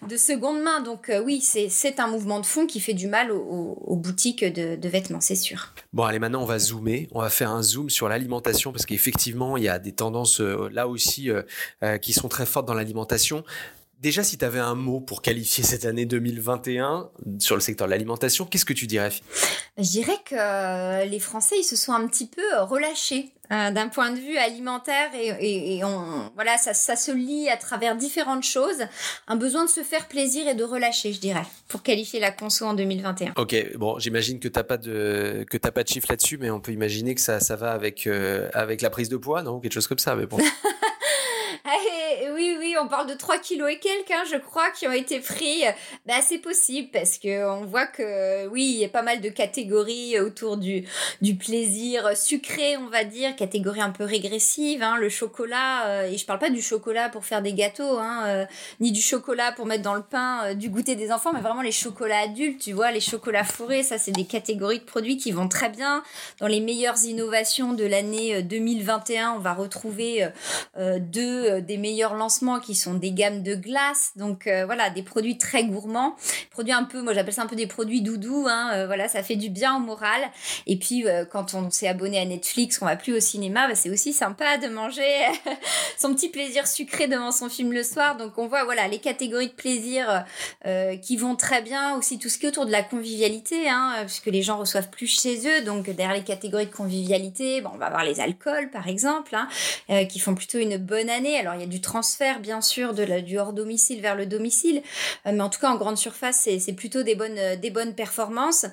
de, 0.06 0.16
seconde 0.16 0.60
main. 0.62 0.80
Donc 0.80 1.08
euh, 1.08 1.22
oui, 1.22 1.40
c'est 1.40 2.00
un 2.00 2.06
mouvement 2.06 2.40
de 2.40 2.46
fond 2.46 2.66
qui 2.66 2.80
fait 2.80 2.94
du 2.94 3.06
mal 3.06 3.32
aux, 3.32 3.96
boutiques 3.96 4.44
de 4.44 4.88
vêtements, 4.88 5.15
c'est 5.20 5.36
sûr. 5.36 5.72
Bon, 5.92 6.04
allez, 6.04 6.18
maintenant 6.18 6.42
on 6.42 6.46
va 6.46 6.58
zoomer, 6.58 7.08
on 7.12 7.20
va 7.20 7.30
faire 7.30 7.50
un 7.50 7.62
zoom 7.62 7.90
sur 7.90 8.08
l'alimentation, 8.08 8.72
parce 8.72 8.86
qu'effectivement, 8.86 9.56
il 9.56 9.64
y 9.64 9.68
a 9.68 9.78
des 9.78 9.92
tendances 9.92 10.40
là 10.40 10.88
aussi 10.88 11.30
qui 12.02 12.12
sont 12.12 12.28
très 12.28 12.46
fortes 12.46 12.66
dans 12.66 12.74
l'alimentation. 12.74 13.44
Déjà, 13.98 14.22
si 14.22 14.36
tu 14.36 14.44
avais 14.44 14.58
un 14.58 14.74
mot 14.74 15.00
pour 15.00 15.22
qualifier 15.22 15.64
cette 15.64 15.86
année 15.86 16.04
2021 16.04 17.08
sur 17.38 17.54
le 17.54 17.62
secteur 17.62 17.86
de 17.86 17.92
l'alimentation, 17.92 18.44
qu'est-ce 18.44 18.66
que 18.66 18.74
tu 18.74 18.86
dirais 18.86 19.10
Je 19.78 19.88
dirais 19.88 20.18
que 20.22 20.34
euh, 20.34 21.06
les 21.06 21.18
Français, 21.18 21.56
ils 21.58 21.64
se 21.64 21.76
sont 21.76 21.92
un 21.92 22.06
petit 22.06 22.26
peu 22.26 22.42
euh, 22.54 22.64
relâchés 22.64 23.32
euh, 23.52 23.70
d'un 23.70 23.88
point 23.88 24.10
de 24.10 24.18
vue 24.18 24.36
alimentaire 24.36 25.10
et, 25.14 25.82
on, 25.84 26.30
voilà, 26.34 26.56
ça, 26.58 26.74
ça, 26.74 26.96
se 26.96 27.12
lie 27.12 27.48
à 27.48 27.56
travers 27.56 27.96
différentes 27.96 28.44
choses. 28.44 28.86
Un 29.28 29.36
besoin 29.36 29.64
de 29.64 29.70
se 29.70 29.82
faire 29.82 30.08
plaisir 30.08 30.48
et 30.48 30.54
de 30.54 30.64
relâcher, 30.64 31.12
je 31.12 31.20
dirais, 31.20 31.44
pour 31.68 31.82
qualifier 31.82 32.20
la 32.20 32.30
conso 32.30 32.64
en 32.64 32.74
2021. 32.74 33.34
Ok, 33.36 33.76
bon, 33.76 33.98
j'imagine 33.98 34.38
que 34.40 34.48
tu 34.48 34.58
n'as 34.58 34.64
pas, 34.64 34.78
de, 34.78 35.44
que 35.50 35.58
pas 35.58 35.82
de 35.82 35.88
chiffre 35.88 36.06
là-dessus, 36.10 36.38
mais 36.38 36.50
on 36.50 36.60
peut 36.60 36.72
imaginer 36.72 37.14
que 37.14 37.20
ça, 37.20 37.40
ça 37.40 37.56
va 37.56 37.72
avec, 37.72 38.08
avec 38.52 38.82
la 38.82 38.90
prise 38.90 39.08
de 39.08 39.16
poids, 39.16 39.42
non? 39.42 39.60
Quelque 39.60 39.72
chose 39.72 39.86
comme 39.86 39.98
ça, 39.98 40.14
mais 40.16 40.26
bon. 40.26 40.38
Eh, 42.22 42.30
oui, 42.30 42.56
oui, 42.58 42.74
on 42.80 42.86
parle 42.86 43.08
de 43.08 43.14
3 43.14 43.38
kilos 43.38 43.70
et 43.70 43.78
quelques, 43.78 44.10
hein, 44.10 44.24
je 44.30 44.36
crois, 44.36 44.70
qui 44.70 44.86
ont 44.86 44.92
été 44.92 45.20
pris. 45.20 45.64
Bah, 46.06 46.14
c'est 46.22 46.38
possible 46.38 46.88
parce 46.92 47.18
que 47.18 47.46
on 47.46 47.64
voit 47.64 47.86
que, 47.86 48.46
oui, 48.48 48.64
il 48.64 48.78
y 48.78 48.84
a 48.84 48.88
pas 48.88 49.02
mal 49.02 49.20
de 49.20 49.28
catégories 49.28 50.18
autour 50.20 50.56
du, 50.56 50.84
plaisir 51.38 52.16
sucré, 52.16 52.76
on 52.76 52.86
va 52.86 53.04
dire, 53.04 53.34
catégorie 53.36 53.80
un 53.80 53.90
peu 53.90 54.04
régressive, 54.04 54.82
hein, 54.82 54.96
le 54.98 55.08
chocolat. 55.08 55.86
Euh, 55.86 56.10
et 56.10 56.16
je 56.16 56.24
parle 56.24 56.38
pas 56.38 56.50
du 56.50 56.62
chocolat 56.62 57.08
pour 57.08 57.24
faire 57.24 57.42
des 57.42 57.52
gâteaux, 57.52 57.98
hein, 57.98 58.24
euh, 58.26 58.44
ni 58.80 58.92
du 58.92 59.00
chocolat 59.00 59.52
pour 59.52 59.66
mettre 59.66 59.82
dans 59.82 59.94
le 59.94 60.02
pain 60.02 60.44
euh, 60.44 60.54
du 60.54 60.70
goûter 60.70 60.94
des 60.94 61.12
enfants, 61.12 61.32
mais 61.32 61.40
vraiment 61.40 61.62
les 61.62 61.72
chocolats 61.72 62.20
adultes, 62.20 62.62
tu 62.62 62.72
vois, 62.72 62.92
les 62.92 63.00
chocolats 63.00 63.44
fourrés, 63.44 63.82
ça, 63.82 63.98
c'est 63.98 64.12
des 64.12 64.24
catégories 64.24 64.78
de 64.78 64.84
produits 64.84 65.16
qui 65.16 65.32
vont 65.32 65.48
très 65.48 65.68
bien. 65.68 66.02
Dans 66.40 66.46
les 66.46 66.60
meilleures 66.60 67.02
innovations 67.04 67.72
de 67.72 67.84
l'année 67.84 68.42
2021, 68.42 69.32
on 69.32 69.38
va 69.40 69.52
retrouver 69.52 70.28
deux 70.76 71.55
euh, 71.56 71.60
des 71.60 71.76
meilleurs 71.76 72.14
lancements 72.14 72.60
qui 72.60 72.74
sont 72.74 72.94
des 72.94 73.12
gammes 73.12 73.42
de 73.42 73.54
glace. 73.54 74.12
Donc 74.16 74.46
euh, 74.46 74.64
voilà, 74.66 74.90
des 74.90 75.02
produits 75.02 75.38
très 75.38 75.64
gourmands. 75.64 76.16
Produits 76.50 76.72
un 76.72 76.84
peu, 76.84 77.02
moi 77.02 77.14
j'appelle 77.14 77.34
ça 77.34 77.42
un 77.42 77.46
peu 77.46 77.56
des 77.56 77.66
produits 77.66 78.02
doudous. 78.02 78.46
Hein, 78.48 78.70
euh, 78.74 78.86
voilà, 78.86 79.08
ça 79.08 79.22
fait 79.22 79.36
du 79.36 79.50
bien 79.50 79.76
au 79.76 79.80
moral. 79.80 80.20
Et 80.66 80.76
puis 80.76 81.04
quand 81.30 81.54
on 81.54 81.70
s'est 81.70 81.88
abonné 81.88 82.18
à 82.18 82.24
Netflix, 82.24 82.78
qu'on 82.78 82.86
va 82.86 82.96
plus 82.96 83.14
au 83.14 83.20
cinéma, 83.20 83.68
bah, 83.68 83.74
c'est 83.74 83.90
aussi 83.90 84.12
sympa 84.12 84.58
de 84.58 84.68
manger 84.68 85.02
son 85.98 86.14
petit 86.14 86.28
plaisir 86.28 86.66
sucré 86.66 87.08
devant 87.08 87.32
son 87.32 87.48
film 87.48 87.72
le 87.72 87.82
soir. 87.82 88.16
Donc 88.16 88.38
on 88.38 88.46
voit 88.46 88.64
voilà 88.64 88.88
les 88.88 88.98
catégories 88.98 89.48
de 89.48 89.52
plaisir 89.52 90.24
qui 91.02 91.16
vont 91.16 91.36
très 91.36 91.62
bien. 91.62 91.96
Aussi 91.96 92.18
tout 92.18 92.28
ce 92.28 92.38
qui 92.38 92.46
est 92.46 92.48
autour 92.50 92.66
de 92.66 92.72
la 92.72 92.82
convivialité, 92.82 93.68
hein, 93.68 93.94
puisque 94.02 94.26
les 94.26 94.42
gens 94.42 94.58
reçoivent 94.58 94.90
plus 94.90 95.06
chez 95.06 95.46
eux. 95.46 95.64
Donc 95.64 95.88
derrière 95.90 96.14
les 96.14 96.24
catégories 96.24 96.66
de 96.66 96.72
convivialité, 96.72 97.60
bon, 97.60 97.70
on 97.74 97.78
va 97.78 97.86
avoir 97.86 98.04
les 98.04 98.20
alcools 98.20 98.70
par 98.70 98.88
exemple, 98.88 99.34
hein, 99.34 100.04
qui 100.06 100.18
font 100.18 100.34
plutôt 100.34 100.58
une 100.58 100.76
bonne 100.76 101.10
année. 101.10 101.36
Il 101.54 101.60
y 101.60 101.64
a 101.64 101.66
du 101.66 101.80
transfert 101.80 102.40
bien 102.40 102.60
sûr 102.60 102.94
de 102.94 103.20
du 103.20 103.38
hors 103.38 103.52
domicile 103.52 104.00
vers 104.00 104.16
le 104.16 104.26
domicile, 104.26 104.82
euh, 105.26 105.32
mais 105.32 105.40
en 105.40 105.48
tout 105.48 105.60
cas 105.60 105.70
en 105.70 105.76
grande 105.76 105.96
surface 105.96 106.48
c'est 106.58 106.72
plutôt 106.72 107.02
des 107.02 107.14
bonnes 107.14 107.38
euh, 107.38 107.56
des 107.56 107.70
bonnes 107.70 107.94
performances. 107.94 108.66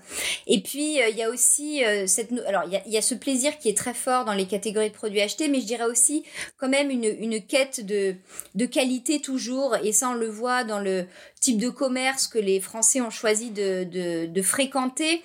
Et 0.48 0.62
puis 0.62 1.02
euh, 1.02 1.10
il 1.10 1.18
y 1.18 1.24
a 1.24 1.30
aussi 1.30 1.82
cette 2.08 2.32
alors 2.48 2.64
il 2.66 2.92
y 2.92 2.98
a, 2.98 3.02
ce 3.02 3.16
plaisir 3.16 3.58
qui 3.60 3.70
est 3.70 3.78
très 3.78 3.94
fort 3.94 4.26
dans 4.26 4.34
les 4.34 4.46
catégories 4.46 4.90
de 4.90 4.96
produits 4.96 5.22
achetés, 5.22 5.48
mais 5.48 5.62
je 5.62 5.66
dirais 5.66 5.86
aussi 5.86 6.24
quand 6.58 6.70
même 6.70 6.90
une, 6.90 7.04
une 7.04 7.46
quête 7.46 7.86
de 7.86 8.16
de 8.56 8.66
qualité 8.66 9.22
toujours 9.22 9.76
et 9.84 9.92
ça 9.92 10.10
on 10.10 10.14
le 10.16 10.28
voit 10.28 10.64
dans 10.64 10.80
le 10.80 11.06
type 11.40 11.58
de 11.58 11.70
commerce 11.70 12.28
que 12.28 12.40
les 12.40 12.62
Français 12.62 13.02
ont 13.02 13.10
choisi 13.10 13.52
de, 13.52 13.84
de, 13.84 14.28
de 14.28 14.42
fréquenter, 14.42 15.22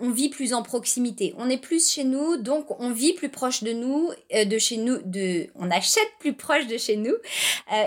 on 0.00 0.10
vit 0.10 0.30
plus 0.30 0.54
en 0.54 0.62
proximité. 0.62 1.34
On 1.36 1.50
est 1.50 1.58
plus 1.58 1.92
chez 1.92 2.04
nous, 2.04 2.38
donc 2.38 2.66
on 2.80 2.90
vit 2.90 3.12
plus 3.12 3.28
proche 3.28 3.62
de 3.62 3.72
nous, 3.74 4.10
de 4.32 4.58
chez 4.58 4.78
nous, 4.78 4.98
de, 5.04 5.48
on 5.54 5.70
achète 5.70 6.08
plus 6.18 6.32
proche 6.32 6.63
de 6.66 6.78
chez 6.78 6.96
nous. 6.96 7.14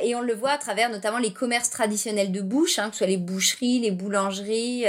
et 0.04 0.16
on 0.16 0.22
le 0.22 0.34
voit 0.34 0.52
à 0.52 0.58
travers 0.58 0.90
notamment 0.90 1.18
les 1.18 1.34
commerces 1.34 1.70
traditionnels 1.70 2.32
de 2.32 2.42
bouche, 2.42 2.80
hein, 2.80 2.90
que 2.90 2.94
ce 2.94 3.00
soit 3.00 3.08
les 3.08 3.18
boucheries, 3.18 3.80
les 3.80 3.92
boulangeries, 3.92 4.86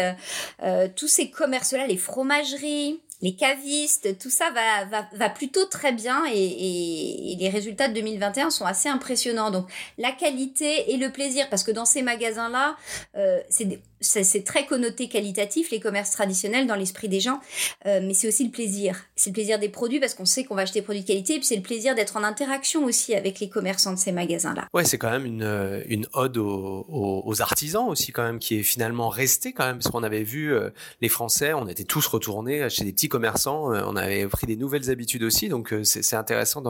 tous 0.97 1.09
ces 1.09 1.31
commerces-là, 1.31 1.87
les 1.87 1.97
fromageries 1.97 3.01
les 3.21 3.35
cavistes, 3.35 4.17
tout 4.19 4.31
ça 4.31 4.51
va, 4.51 4.85
va, 4.85 5.09
va 5.13 5.29
plutôt 5.29 5.65
très 5.65 5.93
bien 5.93 6.25
et, 6.33 7.33
et, 7.33 7.37
les 7.37 7.49
résultats 7.49 7.89
de 7.89 7.95
2021 7.95 8.51
sont 8.51 8.65
assez 8.65 8.89
impressionnants. 8.89 9.51
Donc 9.51 9.69
la 9.97 10.13
qualité 10.13 10.93
et 10.93 10.97
le 10.97 11.11
plaisir, 11.11 11.49
parce 11.49 11.65
que 11.65 11.73
dans 11.73 11.85
ces 11.85 12.03
magasins-là, 12.03 12.77
euh, 13.17 13.41
c'est 13.49 13.81
c'est 14.01 14.45
très 14.45 14.67
connoté 14.67 15.09
qualitatif, 15.09 15.71
les 15.71 15.81
commerces 15.81 16.11
traditionnels 16.11 16.67
dans 16.67 16.75
l'esprit 16.75 17.09
des 17.09 17.21
gens, 17.21 17.41
euh, 17.87 18.01
mais 18.03 18.15
c'est 18.15 18.29
aussi 18.29 18.45
le 18.45 18.51
plaisir. 18.51 19.05
C'est 19.17 19.31
le 19.31 19.35
plaisir 19.35 19.59
des 19.59 19.69
produits 19.69 20.01
parce 20.01 20.15
qu'on 20.15 20.25
sait 20.25 20.45
qu'on 20.45 20.55
va 20.55 20.63
acheter 20.63 20.81
des 20.81 20.85
produits 20.85 21.03
de 21.03 21.07
qualité, 21.07 21.35
et 21.35 21.39
puis 21.39 21.47
c'est 21.47 21.57
le 21.57 21.63
plaisir 21.63 21.95
d'être 21.95 22.17
en 22.17 22.25
interaction 22.25 22.85
aussi 22.85 23.15
avec 23.15 23.41
les 23.41 23.49
commerçants 23.49 23.93
de 23.93 23.99
ces 23.99 24.13
magasins-là. 24.13 24.69
Ouais, 24.73 24.85
c'est 24.85 24.99
quand 24.99 25.11
même 25.11 25.27
une, 25.27 25.43
euh, 25.43 25.83
une 25.89 26.07
ode 26.13 26.37
aux, 26.39 27.35
artisans 27.41 27.89
aussi 27.89 28.11
quand 28.11 28.25
même, 28.25 28.39
qui 28.39 28.59
est 28.59 28.63
finalement 28.63 29.09
resté 29.09 29.53
quand 29.53 29.67
même, 29.67 29.79
parce 29.79 29.91
qu'on 29.93 30.03
avait 30.03 30.25
vu 30.25 30.53
euh, 30.53 30.71
les 31.01 31.09
Français, 31.09 31.53
on 31.53 31.69
était 31.69 31.85
tous 31.85 32.07
retournés 32.07 32.69
chez 32.69 32.85
des 32.85 32.93
petits 32.93 33.09
commerçants, 33.09 33.67
on 33.69 33.97
avait 33.97 34.27
pris 34.27 34.47
des 34.47 34.57
nouvelles 34.57 34.91
habitudes 34.91 35.23
aussi, 35.23 35.49
donc 35.49 35.75
c'est 35.85 36.17
intéressant 36.17 36.63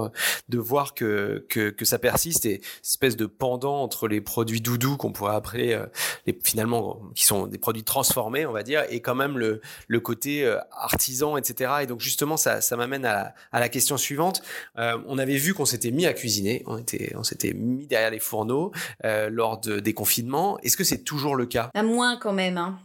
de, 0.49 0.59
voir 0.59 0.95
que, 0.95 1.47
que, 1.49 1.71
que, 1.71 1.85
ça 1.85 1.99
persiste 1.99 2.45
et 2.45 2.61
espèce 2.85 3.17
de 3.17 3.27
pendant 3.27 3.83
entre 3.83 4.09
les 4.09 4.21
produits 4.21 4.61
doudous 4.61 4.97
qu'on 4.97 5.13
pourrait 5.13 5.35
appeler 5.35 5.81
les, 6.27 6.39
finalement 6.45 7.01
qui 7.19 7.25
sont 7.25 7.49
des 7.49 7.59
produits 7.59 7.83
transformés, 7.83 8.47
on 8.47 8.53
va 8.53 8.63
dire, 8.63 8.85
et 8.91 9.01
quand 9.01 9.17
même 9.17 9.39
le, 9.39 9.61
le 9.89 9.99
côté 9.99 10.45
euh, 10.45 10.57
artisan, 10.71 11.37
etc. 11.37 11.73
Et 11.83 11.87
donc 11.87 12.01
justement, 12.01 12.37
ça, 12.37 12.61
ça 12.61 12.77
m'amène 12.77 13.05
à, 13.05 13.35
à, 13.51 13.59
la 13.59 13.69
question 13.69 13.97
suivante. 13.97 14.41
Euh, 14.79 14.97
on 15.09 15.19
avait 15.19 15.37
vu 15.37 15.53
qu'on 15.53 15.65
s'était 15.65 15.91
mis 15.91 16.07
à 16.07 16.13
cuisiner, 16.13 16.63
on 16.67 16.79
était, 16.79 17.13
on 17.17 17.25
s'était 17.25 17.55
mis 17.55 17.89
derrière 17.89 18.13
les 18.13 18.21
fourneaux 18.21 18.71
euh, 19.05 19.31
lors 19.31 19.59
de, 19.59 19.81
des 19.81 19.95
confinements. 19.95 20.61
Est-ce 20.61 20.77
que 20.77 20.85
c'est 20.85 21.03
toujours 21.03 21.35
le 21.35 21.47
cas? 21.47 21.71
À 21.75 21.83
moins 21.83 22.17
quand 22.19 22.33
même. 22.33 22.57
Hein. 22.57 22.79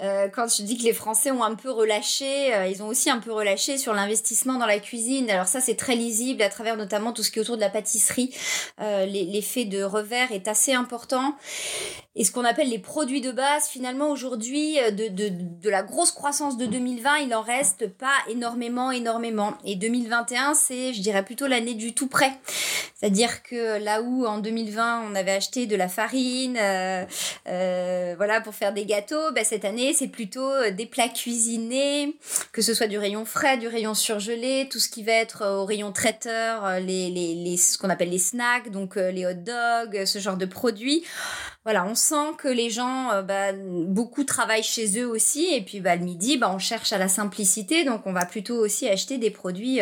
Euh, 0.00 0.28
quand 0.28 0.46
je 0.48 0.62
dis 0.62 0.78
que 0.78 0.84
les 0.84 0.92
Français 0.92 1.30
ont 1.30 1.42
un 1.42 1.54
peu 1.54 1.70
relâché, 1.70 2.54
euh, 2.54 2.66
ils 2.66 2.82
ont 2.82 2.86
aussi 2.86 3.10
un 3.10 3.18
peu 3.18 3.32
relâché 3.32 3.78
sur 3.78 3.94
l'investissement 3.94 4.58
dans 4.58 4.66
la 4.66 4.78
cuisine. 4.78 5.28
Alors 5.30 5.46
ça, 5.46 5.60
c'est 5.60 5.74
très 5.74 5.96
lisible 5.96 6.42
à 6.42 6.48
travers 6.48 6.76
notamment 6.76 7.12
tout 7.12 7.22
ce 7.22 7.30
qui 7.30 7.38
est 7.38 7.42
autour 7.42 7.56
de 7.56 7.62
la 7.62 7.70
pâtisserie. 7.70 8.34
Euh, 8.80 9.06
l'effet 9.06 9.64
de 9.64 9.82
revers 9.82 10.30
est 10.32 10.46
assez 10.46 10.72
important. 10.72 11.34
Et 12.14 12.24
ce 12.24 12.32
qu'on 12.32 12.44
appelle 12.44 12.68
les 12.68 12.80
produits 12.80 13.20
de 13.20 13.30
base, 13.30 13.68
finalement, 13.68 14.10
aujourd'hui, 14.10 14.76
de, 14.90 15.08
de, 15.08 15.30
de 15.30 15.70
la 15.70 15.84
grosse 15.84 16.10
croissance 16.10 16.56
de 16.56 16.66
2020, 16.66 17.18
il 17.18 17.34
en 17.34 17.42
reste 17.42 17.88
pas 17.88 18.14
énormément, 18.28 18.90
énormément. 18.90 19.54
Et 19.64 19.76
2021, 19.76 20.54
c'est, 20.54 20.92
je 20.94 21.00
dirais, 21.00 21.24
plutôt 21.24 21.46
l'année 21.46 21.74
du 21.74 21.94
tout 21.94 22.08
prêt. 22.08 22.32
C'est-à-dire 22.96 23.44
que 23.44 23.78
là 23.78 24.02
où 24.02 24.26
en 24.26 24.38
2020, 24.38 25.04
on 25.08 25.14
avait 25.14 25.30
acheté 25.30 25.66
de 25.66 25.76
la 25.76 25.88
farine, 25.88 26.58
voilà, 27.44 28.40
pour 28.40 28.54
faire 28.54 28.72
des 28.72 28.84
gâteaux, 28.84 29.30
ben, 29.32 29.44
cette 29.48 29.64
année, 29.64 29.94
c'est 29.94 30.08
plutôt 30.08 30.50
euh, 30.50 30.70
des 30.70 30.86
plats 30.86 31.08
cuisinés, 31.08 32.18
que 32.52 32.62
ce 32.62 32.74
soit 32.74 32.86
du 32.86 32.98
rayon 32.98 33.24
frais, 33.24 33.56
du 33.56 33.66
rayon 33.66 33.94
surgelé, 33.94 34.68
tout 34.70 34.78
ce 34.78 34.88
qui 34.88 35.02
va 35.02 35.12
être 35.12 35.42
euh, 35.42 35.56
au 35.56 35.64
rayon 35.64 35.90
traiteur, 35.90 36.64
euh, 36.64 36.78
les, 36.80 37.10
les, 37.10 37.34
les 37.34 37.56
ce 37.56 37.78
qu'on 37.78 37.88
appelle 37.88 38.10
les 38.10 38.18
snacks, 38.18 38.70
donc 38.70 38.96
les 38.96 39.26
hot 39.26 39.34
dogs, 39.34 40.04
ce 40.04 40.18
genre 40.18 40.36
de 40.36 40.46
produits. 40.46 41.04
Voilà, 41.64 41.84
on 41.86 41.94
sent 41.94 42.34
que 42.38 42.48
les 42.48 42.70
gens, 42.70 43.22
bah, 43.22 43.52
beaucoup 43.52 44.24
travaillent 44.24 44.62
chez 44.62 44.98
eux 45.00 45.06
aussi, 45.06 45.48
et 45.52 45.60
puis 45.60 45.80
bah, 45.80 45.96
le 45.96 46.04
midi, 46.04 46.36
bah, 46.38 46.50
on 46.54 46.58
cherche 46.58 46.92
à 46.92 46.98
la 46.98 47.08
simplicité, 47.08 47.84
donc 47.84 48.06
on 48.06 48.12
va 48.12 48.24
plutôt 48.24 48.56
aussi 48.56 48.88
acheter 48.88 49.18
des 49.18 49.30
produits, 49.30 49.80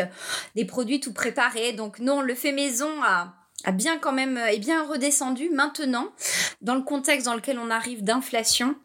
des 0.56 0.64
produits 0.64 1.00
tout 1.00 1.12
préparés. 1.12 1.72
Donc 1.72 2.00
non, 2.00 2.22
le 2.22 2.34
fait 2.34 2.52
maison 2.52 2.90
a 3.04 3.34
a 3.64 3.72
bien 3.72 3.98
quand 3.98 4.12
même 4.12 4.36
est 4.36 4.58
bien 4.58 4.84
redescendu 4.84 5.48
maintenant 5.50 6.12
dans 6.60 6.74
le 6.74 6.82
contexte 6.82 7.26
dans 7.26 7.34
lequel 7.34 7.58
on 7.58 7.70
arrive 7.70 8.04
d'inflation. 8.04 8.76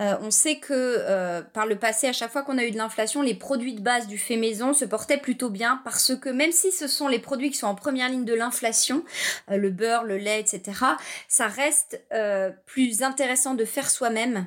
Euh, 0.00 0.16
on 0.22 0.30
sait 0.30 0.58
que 0.58 0.72
euh, 0.72 1.42
par 1.42 1.66
le 1.66 1.76
passé, 1.76 2.06
à 2.06 2.12
chaque 2.12 2.30
fois 2.30 2.42
qu'on 2.42 2.58
a 2.58 2.64
eu 2.64 2.70
de 2.70 2.76
l'inflation, 2.76 3.22
les 3.22 3.34
produits 3.34 3.74
de 3.74 3.80
base 3.80 4.06
du 4.06 4.18
fait 4.18 4.36
maison 4.36 4.74
se 4.74 4.84
portaient 4.84 5.18
plutôt 5.18 5.50
bien 5.50 5.80
parce 5.84 6.14
que 6.14 6.28
même 6.28 6.52
si 6.52 6.70
ce 6.72 6.86
sont 6.86 7.08
les 7.08 7.18
produits 7.18 7.50
qui 7.50 7.58
sont 7.58 7.66
en 7.66 7.74
première 7.74 8.08
ligne 8.08 8.24
de 8.24 8.34
l'inflation, 8.34 9.04
euh, 9.50 9.56
le 9.56 9.70
beurre, 9.70 10.04
le 10.04 10.18
lait, 10.18 10.40
etc., 10.40 10.62
ça 11.26 11.46
reste 11.46 12.00
plus 12.66 13.02
intéressant 13.02 13.54
de 13.54 13.64
faire 13.64 13.90
soi-même 13.90 14.46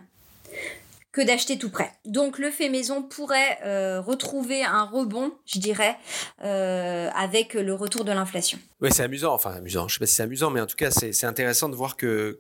que 1.12 1.22
d'acheter 1.22 1.58
tout 1.58 1.70
prêt. 1.70 1.92
Donc 2.06 2.40
le 2.40 2.52
fait 2.52 2.70
maison 2.70 3.04
pourrait 3.04 3.60
euh, 3.66 4.02
retrouver 4.02 4.64
un 4.64 4.84
rebond, 4.84 5.34
je 5.46 5.60
dirais, 5.60 5.98
euh, 6.44 7.10
avec 7.16 7.54
le 7.54 7.74
retour 7.74 8.06
de 8.06 8.12
l'inflation. 8.12 8.60
Oui, 8.82 8.90
c'est 8.92 9.04
amusant, 9.04 9.34
enfin 9.34 9.52
amusant, 9.52 9.88
je 9.88 9.96
sais 9.96 10.00
pas 10.00 10.06
si 10.06 10.16
c'est 10.16 10.24
amusant, 10.24 10.50
mais 10.50 10.62
en 10.62 10.68
tout 10.68 10.78
cas 10.78 10.92
c'est 10.92 11.26
intéressant 11.26 11.70
de 11.70 11.76
voir 11.76 11.98
que 11.98 12.40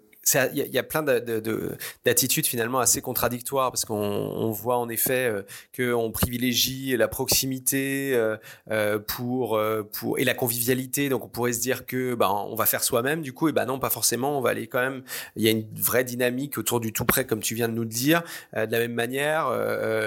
il 0.54 0.68
y, 0.72 0.78
a 0.78 0.84
plein 0.84 1.01
d'attitudes 1.01 2.46
finalement 2.46 2.80
assez 2.80 3.01
contradictoires 3.01 3.72
parce 3.72 3.86
qu'on 3.86 4.51
voit 4.51 4.78
en 4.78 4.88
effet 4.88 5.28
euh, 5.28 5.42
qu'on 5.75 6.12
privilégie 6.12 6.96
la 6.96 7.08
proximité 7.08 8.12
euh, 8.13 8.38
euh, 8.70 9.00
pour 9.00 9.60
pour 9.92 10.20
et 10.20 10.24
la 10.24 10.36
convivialité. 10.36 11.10
Donc 11.10 11.25
on 11.25 11.28
pourrait 11.28 11.54
se 11.54 11.60
dire 11.60 11.88
que 11.88 12.13
ben 12.13 12.30
on 12.30 12.56
va 12.56 12.68
faire 12.68 12.84
soi-même 12.84 13.24
du 13.24 13.34
coup 13.34 13.50
et 13.50 13.51
ben 13.51 13.66
non 13.66 13.80
pas 13.80 13.90
forcément. 13.90 14.38
On 14.38 14.42
va 14.42 14.51
aller 14.51 14.68
quand 14.68 14.80
même 14.80 15.04
il 15.36 15.44
y 15.44 15.48
a 15.48 15.51
une 15.51 15.66
vraie 15.74 16.04
dynamique 16.04 16.60
autour 16.60 16.80
du 16.80 16.94
tout 16.94 17.06
prêt 17.06 17.25
comme 17.25 17.42
tu 17.42 17.56
viens 17.56 17.68
de 17.68 17.74
nous 17.74 17.84
le 17.84 17.88
dire. 17.88 18.22
De 18.54 18.72
la 18.72 18.80
même 18.80 18.94
manière 18.94 19.50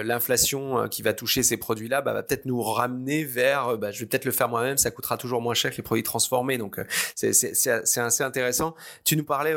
l'inflation 0.04 0.88
qui 0.88 1.02
va 1.02 1.12
toucher 1.12 1.42
ces 1.42 1.56
produits 1.56 1.88
là 1.88 2.02
bah, 2.02 2.12
va 2.12 2.22
peut-être 2.22 2.46
nous 2.46 2.62
ramener 2.62 3.24
vers 3.24 3.76
bah, 3.78 3.90
je 3.90 4.00
vais 4.00 4.06
peut-être 4.06 4.24
le 4.26 4.32
faire 4.32 4.48
moi-même 4.48 4.78
ça 4.78 4.92
coûtera 4.92 5.16
toujours 5.16 5.40
moins 5.40 5.54
cher 5.54 5.72
que 5.72 5.76
les 5.76 5.82
produits 5.82 6.04
transformés. 6.04 6.56
Donc 6.56 6.78
c'est 7.16 7.30
assez 7.68 8.22
intéressant. 8.22 8.76
Tu 9.04 9.16
nous 9.16 9.24
parlais 9.24 9.54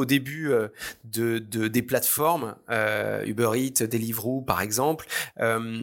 au 0.00 0.06
début 0.06 0.50
euh, 0.50 0.68
de, 1.04 1.38
des 1.38 1.82
plateformes, 1.82 2.56
euh, 2.70 3.22
Uber 3.26 3.50
Eats, 3.54 3.86
Deliveroo 3.86 4.40
par 4.40 4.62
exemple, 4.62 5.06
euh, 5.40 5.82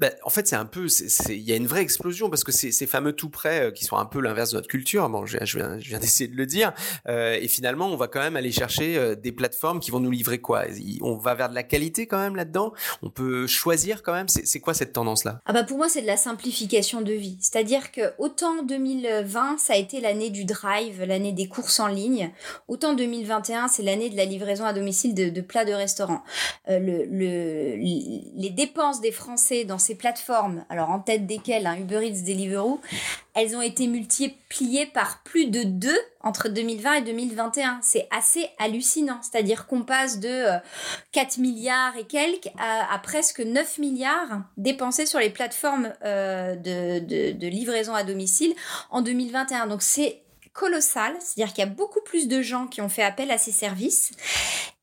ben, 0.00 0.10
en 0.24 0.30
fait, 0.30 0.48
c'est 0.48 0.56
un 0.56 0.64
peu, 0.64 0.86
il 1.28 1.42
y 1.42 1.52
a 1.52 1.56
une 1.56 1.66
vraie 1.66 1.82
explosion 1.82 2.30
parce 2.30 2.42
que 2.42 2.52
ces, 2.52 2.86
fameux 2.86 3.12
tout 3.12 3.28
prêts 3.28 3.66
euh, 3.66 3.70
qui 3.70 3.84
sont 3.84 3.96
un 3.96 4.06
peu 4.06 4.20
l'inverse 4.20 4.52
de 4.52 4.56
notre 4.56 4.68
culture, 4.68 5.06
bon, 5.10 5.26
je, 5.26 5.36
je 5.42 5.58
viens, 5.58 5.76
viens 5.76 5.98
d'essayer 6.00 6.26
de 6.26 6.36
le 6.36 6.46
dire, 6.46 6.72
euh, 7.06 7.38
et 7.38 7.48
finalement, 7.48 7.86
on 7.88 7.96
va 7.96 8.08
quand 8.08 8.20
même 8.20 8.34
aller 8.34 8.50
chercher 8.50 8.96
euh, 8.96 9.14
des 9.14 9.30
plateformes 9.30 9.78
qui 9.78 9.90
vont 9.90 10.00
nous 10.00 10.10
livrer 10.10 10.38
quoi? 10.38 10.64
On 11.02 11.16
va 11.16 11.34
vers 11.34 11.50
de 11.50 11.54
la 11.54 11.62
qualité 11.62 12.06
quand 12.06 12.18
même 12.18 12.34
là-dedans? 12.34 12.72
On 13.02 13.10
peut 13.10 13.46
choisir 13.46 14.02
quand 14.02 14.14
même? 14.14 14.28
C'est 14.28 14.60
quoi 14.60 14.72
cette 14.72 14.94
tendance-là? 14.94 15.42
Ah 15.44 15.52
bah 15.52 15.64
pour 15.64 15.76
moi, 15.76 15.90
c'est 15.90 16.00
de 16.00 16.06
la 16.06 16.16
simplification 16.16 17.02
de 17.02 17.12
vie. 17.12 17.36
C'est-à-dire 17.40 17.92
que 17.92 18.14
autant 18.16 18.62
2020, 18.62 19.58
ça 19.58 19.74
a 19.74 19.76
été 19.76 20.00
l'année 20.00 20.30
du 20.30 20.46
drive, 20.46 21.04
l'année 21.04 21.32
des 21.32 21.46
courses 21.46 21.78
en 21.78 21.88
ligne, 21.88 22.32
autant 22.68 22.94
2021, 22.94 23.68
c'est 23.68 23.82
l'année 23.82 24.08
de 24.08 24.16
la 24.16 24.24
livraison 24.24 24.64
à 24.64 24.72
domicile 24.72 25.14
de, 25.14 25.28
de 25.28 25.40
plats 25.42 25.66
de 25.66 25.72
restaurant. 25.72 26.22
Euh, 26.70 26.78
le, 26.78 27.04
le, 27.04 27.76
les 27.76 28.50
dépenses 28.50 29.02
des 29.02 29.12
Français 29.12 29.64
dans 29.64 29.78
ces 29.78 29.89
ces 29.90 29.96
plateformes, 29.96 30.64
alors 30.70 30.90
en 30.90 31.00
tête 31.00 31.26
desquelles 31.26 31.66
hein, 31.66 31.76
Uber 31.76 32.06
Eats, 32.06 32.22
Deliveroo, 32.24 32.80
elles 33.34 33.56
ont 33.56 33.60
été 33.60 33.88
multipliées 33.88 34.86
par 34.86 35.20
plus 35.24 35.46
de 35.46 35.64
deux 35.64 35.98
entre 36.20 36.48
2020 36.48 36.94
et 36.94 37.02
2021. 37.02 37.80
C'est 37.82 38.06
assez 38.12 38.48
hallucinant. 38.60 39.18
C'est-à-dire 39.20 39.66
qu'on 39.66 39.82
passe 39.82 40.20
de 40.20 40.44
4 41.10 41.38
euh, 41.38 41.42
milliards 41.42 41.96
et 41.96 42.04
quelques 42.04 42.50
à, 42.58 42.96
presque 43.00 43.40
9 43.40 43.78
milliards 43.78 44.42
dépensés 44.56 45.06
sur 45.06 45.18
les 45.18 45.30
plateformes 45.30 45.92
euh, 46.04 46.54
de, 46.54 47.00
de, 47.00 47.32
de 47.32 47.46
livraison 47.48 47.94
à 47.94 48.04
domicile 48.04 48.54
en 48.90 49.02
2021. 49.02 49.66
Donc 49.66 49.82
c'est 49.82 50.22
colossal, 50.52 51.14
c'est-à-dire 51.18 51.52
qu'il 51.52 51.64
y 51.64 51.66
a 51.66 51.70
beaucoup 51.70 52.00
plus 52.04 52.28
de 52.28 52.42
gens 52.42 52.68
qui 52.68 52.80
ont 52.80 52.88
fait 52.88 53.02
appel 53.02 53.30
à 53.32 53.38
ces 53.38 53.52
services 53.52 54.12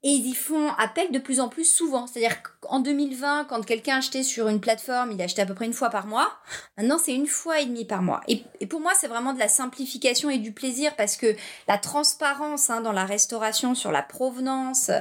et 0.04 0.10
ils 0.10 0.28
y 0.28 0.36
font 0.36 0.70
appel 0.78 1.12
de 1.12 1.18
plus 1.18 1.40
en 1.40 1.50
plus 1.50 1.66
souvent. 1.66 2.06
C'est-à-dire 2.06 2.38
qu'en 2.62 2.80
2020, 2.80 3.46
quand 3.46 3.66
quelqu'un 3.66 3.98
achetait 3.98 4.22
sur 4.22 4.48
une 4.48 4.60
plateforme, 4.60 5.12
il 5.12 5.22
achetait 5.22 5.42
à 5.42 5.46
peu 5.48 5.56
près 5.56 5.66
une 5.66 5.74
fois 5.74 5.90
par 5.90 6.06
mois. 6.06 6.30
Maintenant, 6.78 7.00
c'est 7.00 7.16
une 7.16 7.26
fois 7.26 7.60
et 7.60 7.66
demie 7.66 7.84
par 7.84 8.04
mois. 8.04 8.22
Et, 8.28 8.44
pour 8.68 8.80
moi, 8.80 8.92
c'est 9.00 9.08
vraiment 9.08 9.34
de 9.34 9.40
la 9.40 9.48
simplification 9.48 10.30
et 10.30 10.38
du 10.38 10.52
plaisir 10.52 10.96
parce 10.96 11.18
que 11.18 11.36
la 11.68 11.80
transparence 11.80 12.70
hein, 12.70 12.82
dans 12.82 12.92
la 12.92 13.06
restauration 13.06 13.74
sur 13.74 13.92
la 13.92 14.04
provenance, 14.04 14.92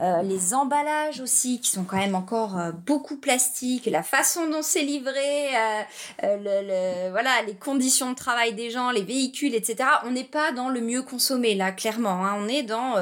euh, 0.00 0.22
les 0.22 0.52
emballages 0.52 1.20
aussi 1.20 1.60
qui 1.60 1.70
sont 1.70 1.84
quand 1.84 1.96
même 1.96 2.14
encore 2.14 2.58
euh, 2.58 2.70
beaucoup 2.70 3.16
plastiques, 3.16 3.86
la 3.86 4.02
façon 4.02 4.48
dont 4.48 4.62
c'est 4.62 4.82
livré, 4.82 5.48
euh, 6.22 7.08
voilà, 7.10 7.30
les 7.46 7.54
conditions 7.54 8.10
de 8.10 8.16
travail 8.16 8.52
des 8.52 8.70
gens, 8.70 8.90
les 8.90 9.02
véhicules, 9.02 9.54
etc. 9.54 9.88
On 10.04 10.10
n'est 10.10 10.22
pas 10.22 10.52
dans 10.52 10.68
le 10.68 10.82
mieux 10.82 11.02
consommé 11.02 11.54
là, 11.54 11.72
clairement. 11.72 12.26
Hein. 12.26 12.36
On 12.38 12.46
est 12.46 12.62
dans, 12.62 12.94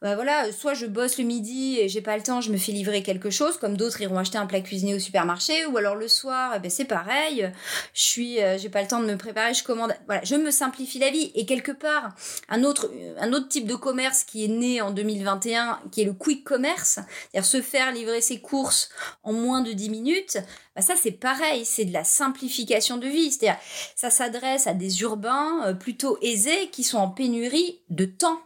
voilà 0.00 0.51
soit 0.52 0.74
je 0.74 0.86
bosse 0.86 1.18
le 1.18 1.24
midi 1.24 1.78
et 1.80 1.88
j'ai 1.88 2.00
pas 2.00 2.16
le 2.16 2.22
temps, 2.22 2.40
je 2.40 2.52
me 2.52 2.56
fais 2.56 2.72
livrer 2.72 3.02
quelque 3.02 3.30
chose, 3.30 3.56
comme 3.56 3.76
d'autres 3.76 4.00
iront 4.00 4.18
acheter 4.18 4.38
un 4.38 4.46
plat 4.46 4.60
cuisiné 4.60 4.94
au 4.94 4.98
supermarché, 4.98 5.66
ou 5.66 5.76
alors 5.76 5.94
le 5.94 6.08
soir, 6.08 6.52
eh 6.56 6.60
ben 6.60 6.70
c'est 6.70 6.84
pareil, 6.84 7.50
je 7.94 8.02
suis, 8.02 8.40
euh, 8.40 8.58
j'ai 8.58 8.68
pas 8.68 8.82
le 8.82 8.88
temps 8.88 9.00
de 9.00 9.06
me 9.06 9.16
préparer, 9.16 9.54
je 9.54 9.64
commande. 9.64 9.94
Voilà, 10.06 10.22
je 10.24 10.34
me 10.36 10.50
simplifie 10.50 10.98
la 10.98 11.10
vie. 11.10 11.32
Et 11.34 11.46
quelque 11.46 11.72
part, 11.72 12.14
un 12.48 12.64
autre, 12.64 12.90
un 13.18 13.32
autre 13.32 13.48
type 13.48 13.66
de 13.66 13.74
commerce 13.74 14.24
qui 14.24 14.44
est 14.44 14.48
né 14.48 14.80
en 14.80 14.90
2021, 14.90 15.80
qui 15.90 16.02
est 16.02 16.04
le 16.04 16.12
quick 16.12 16.44
commerce, 16.44 16.98
c'est-à-dire 17.30 17.44
se 17.44 17.62
faire 17.62 17.92
livrer 17.92 18.20
ses 18.20 18.40
courses 18.40 18.90
en 19.22 19.32
moins 19.32 19.62
de 19.62 19.72
10 19.72 19.90
minutes, 19.90 20.38
bah 20.74 20.82
ça 20.82 20.94
c'est 21.00 21.12
pareil, 21.12 21.64
c'est 21.64 21.84
de 21.84 21.92
la 21.92 22.04
simplification 22.04 22.96
de 22.96 23.06
vie. 23.06 23.30
C'est-à-dire, 23.30 23.60
ça 23.96 24.10
s'adresse 24.10 24.66
à 24.66 24.74
des 24.74 25.02
urbains 25.02 25.66
euh, 25.66 25.74
plutôt 25.74 26.18
aisés 26.22 26.68
qui 26.70 26.84
sont 26.84 26.98
en 26.98 27.08
pénurie 27.08 27.80
de 27.90 28.04
temps 28.04 28.40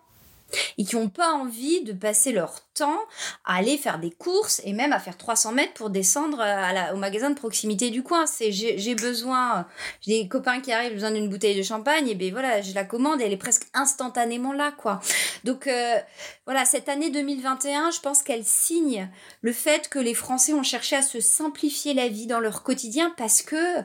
et 0.79 0.85
qui 0.85 0.97
n'ont 0.97 1.09
pas 1.09 1.33
envie 1.33 1.83
de 1.83 1.93
passer 1.93 2.33
leur 2.33 2.66
à 2.83 3.57
aller 3.57 3.79
faire 3.79 3.99
des 3.99 4.11
courses 4.11 4.61
et 4.65 4.73
même 4.73 4.93
à 4.93 4.99
faire 4.99 5.17
300 5.17 5.53
mètres 5.53 5.75
pour 5.75 5.91
descendre 5.91 6.39
la, 6.39 6.95
au 6.95 6.97
magasin 6.97 7.31
de 7.31 7.35
proximité 7.35 7.91
du 7.91 8.03
coin. 8.03 8.27
C'est 8.27 8.53
j'ai 8.53 8.95
besoin, 8.95 9.67
j'ai 10.01 10.23
des 10.23 10.29
copains 10.29 10.61
qui 10.61 10.73
arrivent, 10.73 10.95
besoin 10.95 11.11
d'une 11.11 11.29
bouteille 11.29 11.57
de 11.57 11.63
champagne 11.63 12.09
et 12.09 12.15
ben 12.15 12.31
voilà, 12.33 12.63
je 12.63 12.75
la 12.75 12.85
commande 12.85 13.21
et 13.21 13.25
elle 13.25 13.33
est 13.33 13.37
presque 13.37 13.67
instantanément 13.75 14.53
là 14.53 14.73
quoi. 14.73 15.01
Donc 15.45 15.67
euh, 15.67 15.97
voilà, 16.45 16.65
cette 16.65 16.89
année 16.89 17.11
2021, 17.11 17.91
je 17.91 18.01
pense 18.01 18.23
qu'elle 18.23 18.45
signe 18.45 19.09
le 19.41 19.53
fait 19.53 19.89
que 19.89 19.99
les 19.99 20.15
Français 20.15 20.53
ont 20.53 20.63
cherché 20.63 20.97
à 20.97 21.03
se 21.03 21.21
simplifier 21.21 21.95
la 21.95 22.09
vie 22.09 22.27
dans 22.27 22.41
leur 22.41 22.63
quotidien 22.63 23.13
parce 23.17 23.43
que 23.43 23.81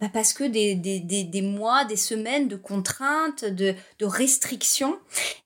bah 0.00 0.08
parce 0.12 0.32
que 0.32 0.44
des, 0.44 0.74
des, 0.74 1.00
des, 1.00 1.24
des 1.24 1.42
mois, 1.42 1.84
des 1.84 1.96
semaines 1.96 2.48
de 2.48 2.56
contraintes, 2.56 3.44
de, 3.44 3.74
de 3.98 4.06
restrictions 4.06 4.98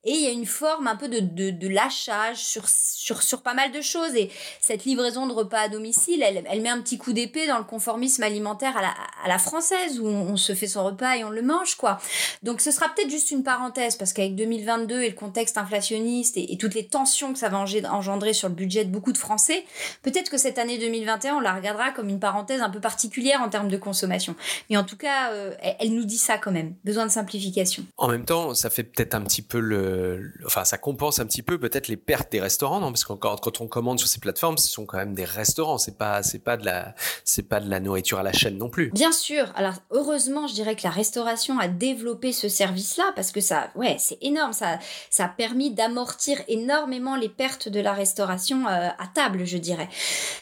et 0.05 0.13
il 0.13 0.21
y 0.23 0.27
a 0.27 0.31
une 0.31 0.47
forme 0.47 0.87
un 0.87 0.97
peu 0.97 1.09
de, 1.09 1.21
de, 1.21 1.51
de 1.51 1.69
lâchage 1.69 2.39
sur 2.39 2.69
sur, 2.95 3.43
pas 3.43 3.55
mal 3.55 3.73
de 3.73 3.81
choses. 3.81 4.15
Et 4.15 4.31
cette 4.61 4.85
livraison 4.85 5.27
de 5.27 5.33
repas 5.33 5.61
à 5.61 5.69
domicile, 5.69 6.23
elle, 6.23 6.45
elle 6.49 6.61
met 6.61 6.69
un 6.69 6.81
petit 6.81 6.99
coup 6.99 7.13
d'épée 7.13 7.47
dans 7.47 7.59
le 7.59 7.65
conformisme 7.65 8.23
alimentaire 8.23 8.77
à 8.77 8.83
la, 8.83 8.95
à 9.25 9.29
la 9.29 9.39
française, 9.39 10.01
où 10.01 10.07
on, 10.07 10.37
se 10.37 10.55
fait 10.55 10.67
son 10.67 10.85
repas 10.85 11.17
et 11.17 11.25
on 11.25 11.31
le 11.31 11.43
mange, 11.43 11.75
quoi. 11.75 11.99
Donc 12.43 12.61
ce 12.61 12.71
sera 12.71 12.89
peut-être 12.89 13.11
juste 13.11 13.31
une 13.31 13.43
parenthèse, 13.43 13.97
parce 13.97 14.13
qu'avec 14.13 14.37
2022 14.37 15.03
et 15.03 15.09
le 15.09 15.15
contexte 15.15 15.59
inflationniste 15.59 16.37
et, 16.37 16.57
toutes 16.59 16.75
les 16.75 16.87
tensions 16.87 17.33
que 17.33 17.39
ça 17.39 17.49
va 17.49 17.59
engendrer 17.59 18.33
sur 18.33 18.49
le 18.49 18.55
budget 18.55 18.85
de 18.85 18.91
beaucoup 18.91 19.13
de 19.13 19.19
Français, 19.19 19.65
peut-être 20.03 20.31
que 20.31 20.39
cette 20.39 20.59
année 20.59 20.79
2021, 20.79 21.37
on 21.37 21.41
la 21.41 21.55
regardera 21.55 21.91
comme 21.93 22.09
une 22.09 22.21
parenthèse 22.21 22.63
un 22.63 22.71
peu 22.71 22.81
particulière 22.81 23.43
en 23.43 23.49
termes 23.49 23.69
de 23.69 23.77
consommation. 23.77 24.35
Mais 24.71 24.77
en 24.77 24.85
tout 24.85 24.97
cas, 24.97 25.33
euh, 25.33 25.55
elle, 25.61 25.77
elle, 25.81 25.95
nous 25.95 26.05
dit 26.05 26.19
ça 26.19 26.39
quand 26.39 26.51
même. 26.51 26.75
Besoin 26.85 27.07
de 27.07 27.11
simplification. 27.11 27.85
En 27.97 28.09
même 28.09 28.25
temps, 28.25 28.55
ça 28.55 28.71
fait 28.71 28.83
peut-être 28.83 29.15
un 29.15 29.23
petit 29.23 29.43
peu 29.43 29.61
le... 29.61 30.33
Enfin, 30.47 30.65
ça 30.65 30.79
compense 30.79 31.19
un 31.19 31.27
petit 31.27 31.43
peu 31.43 31.59
peut-être 31.59 31.89
les 31.89 31.97
pertes 31.97 32.33
des 32.33 32.41
restaurants 32.41 32.78
parce 32.81 33.05
que 33.05 33.13
quand 33.13 33.61
on 33.61 33.67
commande 33.69 33.99
sur 33.99 34.09
ces 34.09 34.21
plateformes, 34.21 34.59
ce 34.59 34.69
sont 34.69 34.87
quand 34.87 34.99
même 34.99 35.15
des 35.15 35.25
restaurants, 35.25 35.79
c'est 35.79 35.97
pas 35.97 36.23
c'est 36.23 36.39
pas 36.39 36.57
de 36.57 36.65
la 36.65 36.95
c'est 37.25 37.43
pas 37.43 37.61
de 37.61 37.69
la 37.69 37.81
nourriture 37.81 38.19
à 38.19 38.23
la 38.23 38.33
chaîne 38.33 38.59
non 38.59 38.69
plus. 38.69 38.91
Bien 38.91 39.13
sûr. 39.13 39.53
Alors 39.57 39.75
heureusement, 39.91 40.47
je 40.47 40.55
dirais 40.55 40.77
que 40.77 40.83
la 40.85 40.91
restauration 40.91 41.59
a 41.59 41.69
développé 41.69 42.33
ce 42.33 42.49
service-là 42.49 43.13
parce 43.15 43.33
que 43.33 43.41
ça 43.41 43.71
ouais, 43.75 43.97
c'est 43.99 44.19
énorme, 44.23 44.53
ça 44.53 44.79
ça 45.11 45.27
a 45.27 45.29
permis 45.29 45.71
d'amortir 45.71 46.41
énormément 46.49 47.17
les 47.17 47.29
pertes 47.29 47.69
de 47.69 47.81
la 47.81 47.93
restauration 47.93 48.67
euh, 48.69 48.89
à 48.89 49.07
table, 49.13 49.45
je 49.45 49.59
dirais. 49.59 49.89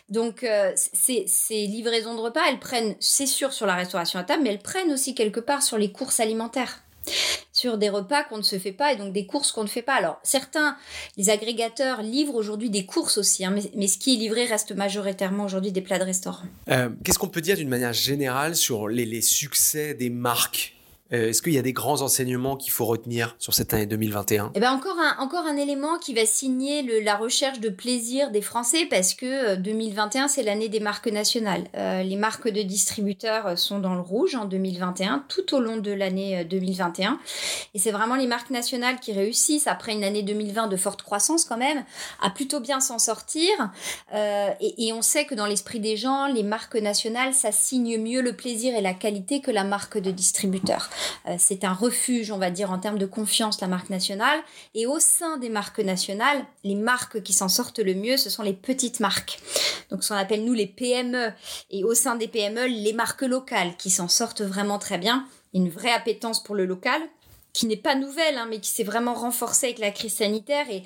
Donc 0.08 0.44
euh, 0.44 0.72
ces 0.76 1.66
livraisons 1.66 2.14
de 2.14 2.20
repas, 2.20 2.42
elles 2.48 2.60
prennent 2.60 2.96
c'est 3.00 3.26
sûr 3.26 3.52
sur 3.52 3.66
la 3.66 3.74
restauration 3.74 4.18
à 4.18 4.24
table, 4.24 4.42
mais 4.42 4.50
elles 4.50 4.62
prennent 4.62 4.92
aussi 4.92 5.14
quelque 5.14 5.40
part 5.40 5.62
sur 5.62 5.78
les 5.78 5.92
courses 5.92 6.20
alimentaires 6.20 6.82
sur 7.52 7.78
des 7.78 7.88
repas 7.88 8.22
qu'on 8.24 8.38
ne 8.38 8.42
se 8.42 8.58
fait 8.58 8.72
pas 8.72 8.92
et 8.92 8.96
donc 8.96 9.12
des 9.12 9.26
courses 9.26 9.52
qu'on 9.52 9.62
ne 9.62 9.68
fait 9.68 9.82
pas. 9.82 9.94
Alors 9.94 10.18
certains, 10.22 10.76
les 11.16 11.30
agrégateurs 11.30 12.02
livrent 12.02 12.34
aujourd'hui 12.34 12.70
des 12.70 12.84
courses 12.84 13.18
aussi, 13.18 13.44
hein, 13.44 13.54
mais, 13.74 13.86
ce 13.86 13.98
qui 13.98 14.14
est 14.14 14.18
livré 14.18 14.44
reste 14.44 14.72
majoritairement 14.72 15.44
aujourd'hui 15.44 15.72
des 15.72 15.80
plats 15.80 15.98
de 15.98 16.04
restaurant. 16.04 16.44
Euh, 16.68 16.90
qu'est-ce 17.04 17.18
qu'on 17.18 17.28
peut 17.28 17.40
dire 17.40 17.56
d'une 17.56 17.68
manière 17.68 17.92
générale 17.92 18.56
sur 18.56 18.88
les 18.88 19.20
succès 19.22 19.94
des 19.94 20.10
marques? 20.10 20.75
Euh, 21.12 21.28
est-ce 21.28 21.40
qu'il 21.40 21.52
y 21.52 21.58
a 21.58 21.62
des 21.62 21.72
grands 21.72 22.02
enseignements 22.02 22.56
qu'il 22.56 22.72
faut 22.72 22.84
retenir 22.84 23.36
sur 23.38 23.54
cette 23.54 23.72
année 23.72 23.86
2021 23.86 24.50
Eh 24.54 24.60
ben 24.60 24.72
encore 24.72 24.98
un 24.98 25.22
encore 25.22 25.46
un 25.46 25.56
élément 25.56 25.98
qui 25.98 26.14
va 26.14 26.26
signer 26.26 26.82
la 27.02 27.16
recherche 27.16 27.60
de 27.60 27.68
plaisir 27.68 28.32
des 28.32 28.42
Français 28.42 28.86
parce 28.90 29.14
que 29.14 29.54
2021 29.54 30.24
euh, 30.24 30.28
c'est 30.28 30.42
l'année 30.42 30.68
des 30.68 30.80
marques 30.80 31.06
nationales. 31.06 31.68
Euh, 31.76 32.02
les 32.02 32.16
marques 32.16 32.48
de 32.48 32.62
distributeurs 32.62 33.56
sont 33.56 33.78
dans 33.78 33.94
le 33.94 34.00
rouge 34.00 34.34
en 34.34 34.46
2021 34.46 35.24
tout 35.28 35.54
au 35.54 35.60
long 35.60 35.76
de 35.76 35.92
l'année 35.92 36.44
2021 36.44 37.20
et 37.74 37.78
c'est 37.78 37.92
vraiment 37.92 38.16
les 38.16 38.26
marques 38.26 38.50
nationales 38.50 38.98
qui 38.98 39.12
réussissent 39.12 39.68
après 39.68 39.92
une 39.92 40.02
année 40.02 40.24
2020 40.24 40.66
de 40.66 40.76
forte 40.76 41.02
croissance 41.02 41.44
quand 41.44 41.56
même 41.56 41.84
à 42.20 42.30
plutôt 42.30 42.58
bien 42.58 42.80
s'en 42.80 42.98
sortir 42.98 43.50
et, 44.12 44.86
et 44.86 44.92
on 44.92 45.02
sait 45.02 45.24
que 45.24 45.34
dans 45.34 45.46
l'esprit 45.46 45.78
des 45.78 45.96
gens 45.96 46.26
les 46.26 46.42
marques 46.42 46.76
nationales 46.76 47.32
ça 47.32 47.52
signe 47.52 47.98
mieux 47.98 48.22
le 48.22 48.34
plaisir 48.34 48.74
et 48.74 48.80
la 48.80 48.94
qualité 48.94 49.40
que 49.40 49.50
la 49.50 49.64
marque 49.64 49.98
de 49.98 50.10
distributeur. 50.10 50.90
Euh, 51.26 51.36
c'est 51.38 51.64
un 51.64 51.72
refuge, 51.72 52.30
on 52.30 52.38
va 52.38 52.50
dire, 52.50 52.70
en 52.70 52.78
termes 52.78 52.98
de 52.98 53.06
confiance, 53.06 53.60
la 53.60 53.66
marque 53.66 53.90
nationale. 53.90 54.40
Et 54.74 54.86
au 54.86 54.98
sein 54.98 55.38
des 55.38 55.48
marques 55.48 55.80
nationales, 55.80 56.44
les 56.64 56.74
marques 56.74 57.22
qui 57.22 57.32
s'en 57.32 57.48
sortent 57.48 57.78
le 57.78 57.94
mieux, 57.94 58.16
ce 58.16 58.30
sont 58.30 58.42
les 58.42 58.52
petites 58.52 59.00
marques. 59.00 59.40
Donc, 59.90 60.04
ce 60.04 60.10
qu'on 60.10 60.18
appelle, 60.18 60.44
nous, 60.44 60.54
les 60.54 60.66
PME. 60.66 61.32
Et 61.70 61.84
au 61.84 61.94
sein 61.94 62.16
des 62.16 62.28
PME, 62.28 62.66
les 62.66 62.92
marques 62.92 63.22
locales 63.22 63.76
qui 63.76 63.90
s'en 63.90 64.08
sortent 64.08 64.42
vraiment 64.42 64.78
très 64.78 64.98
bien. 64.98 65.26
Une 65.54 65.68
vraie 65.68 65.92
appétence 65.92 66.42
pour 66.42 66.54
le 66.54 66.66
local 66.66 67.00
qui 67.56 67.66
n'est 67.66 67.76
pas 67.76 67.94
nouvelle, 67.94 68.36
hein, 68.36 68.46
mais 68.50 68.60
qui 68.60 68.68
s'est 68.68 68.84
vraiment 68.84 69.14
renforcée 69.14 69.68
avec 69.68 69.78
la 69.78 69.90
crise 69.90 70.12
sanitaire 70.12 70.66
et, 70.70 70.82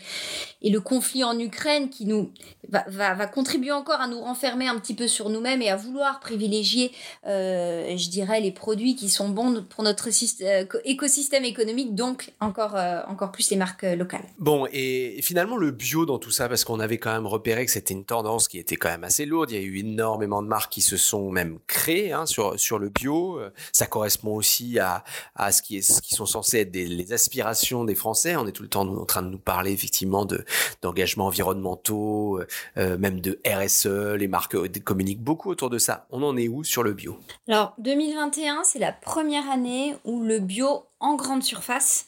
le 0.63 0.79
conflit 0.79 1.25
en 1.25 1.37
Ukraine 1.39 1.89
qui 1.89 2.05
nous 2.05 2.31
va, 2.69 3.27
contribuer 3.27 3.73
encore 3.73 4.01
à 4.01 4.07
nous 4.07 4.21
renfermer 4.21 4.69
un 4.69 4.79
petit 4.79 4.95
peu 4.95 5.09
sur 5.09 5.29
nous-mêmes 5.29 5.63
et 5.63 5.69
à 5.69 5.75
vouloir 5.75 6.21
privilégier, 6.21 6.93
euh, 7.27 7.97
je 7.97 8.09
dirais, 8.09 8.41
les 8.41 8.53
produits 8.53 8.95
qui 8.95 9.09
sont 9.09 9.31
bons 9.31 9.65
pour 9.69 9.83
notre 9.83 10.09
euh, 10.45 10.65
écosystème 10.85 11.45
économique, 11.45 11.97
donc 11.97 12.33
encore, 12.39 12.77
euh, 12.77 13.01
encore 13.09 13.33
plus 13.33 13.51
les 13.51 13.57
marques 13.57 13.83
locales. 13.83 14.23
Bon, 14.39 14.69
et 14.71 15.19
finalement 15.23 15.57
le 15.57 15.73
bio 15.73 16.07
dans 16.07 16.19
tout 16.19 16.31
ça, 16.31 16.49
parce 16.49 16.63
qu'on 16.63 16.79
avait 16.79 16.99
quand 16.99 17.13
même 17.13 17.27
repéré 17.27 17.65
que 17.65 17.73
c'était 17.73 17.95
une 17.95 18.05
tendance 18.05 18.47
qui 18.47 18.59
était 18.59 18.77
quand 18.77 18.91
même 18.91 19.05
assez 19.05 19.27
lourde, 19.27 19.51
il 19.51 19.57
y 19.57 19.61
a 19.61 19.63
eu 19.63 19.79
énormément 19.79 20.43
de 20.43 20.47
marques 20.47 20.71
qui 20.71 20.83
se 20.83 20.99
sont 20.99 21.31
même 21.31 21.59
créées 21.67 22.13
hein, 22.13 22.27
sur, 22.27 22.61
sur 22.61 22.79
le 22.79 22.91
bio, 22.91 23.41
ça 23.73 23.87
correspond 23.87 24.37
aussi 24.37 24.79
à, 24.79 25.03
à 25.35 25.51
ce, 25.51 25.63
qui 25.63 25.79
est, 25.79 25.83
ce 25.83 26.01
qui 26.01 26.15
sont 26.15 26.27
censés 26.27 26.60
les 26.65 27.13
aspirations 27.13 27.85
des 27.85 27.95
Français. 27.95 28.37
On 28.37 28.47
est 28.47 28.53
tout 28.53 28.63
le 28.63 28.69
temps 28.69 28.87
en 28.87 29.05
train 29.05 29.23
de 29.23 29.29
nous 29.29 29.39
parler 29.39 29.73
effectivement 29.73 30.25
de 30.25 30.45
d'engagements 30.83 31.27
environnementaux, 31.27 32.39
euh, 32.39 32.47
euh, 32.77 32.99
même 32.99 33.21
de 33.21 33.41
RSE. 33.47 34.15
Les 34.17 34.29
marques 34.29 34.55
euh, 34.55 34.69
communiquent 34.85 35.23
beaucoup 35.23 35.51
autour 35.51 35.71
de 35.71 35.79
ça. 35.79 36.07
On 36.11 36.23
en 36.23 36.37
est 36.37 36.49
où 36.49 36.65
sur 36.65 36.83
le 36.83 36.93
bio? 36.93 37.19
Alors 37.49 37.75
2021, 37.79 38.63
c'est 38.65 38.79
la 38.79 38.93
première 38.93 39.49
année 39.51 39.95
où 40.05 40.23
le 40.23 40.39
bio 40.39 40.85
en 41.01 41.15
grande 41.15 41.43
surface 41.43 42.07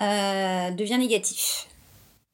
devient 0.00 0.98
négatif. 0.98 1.68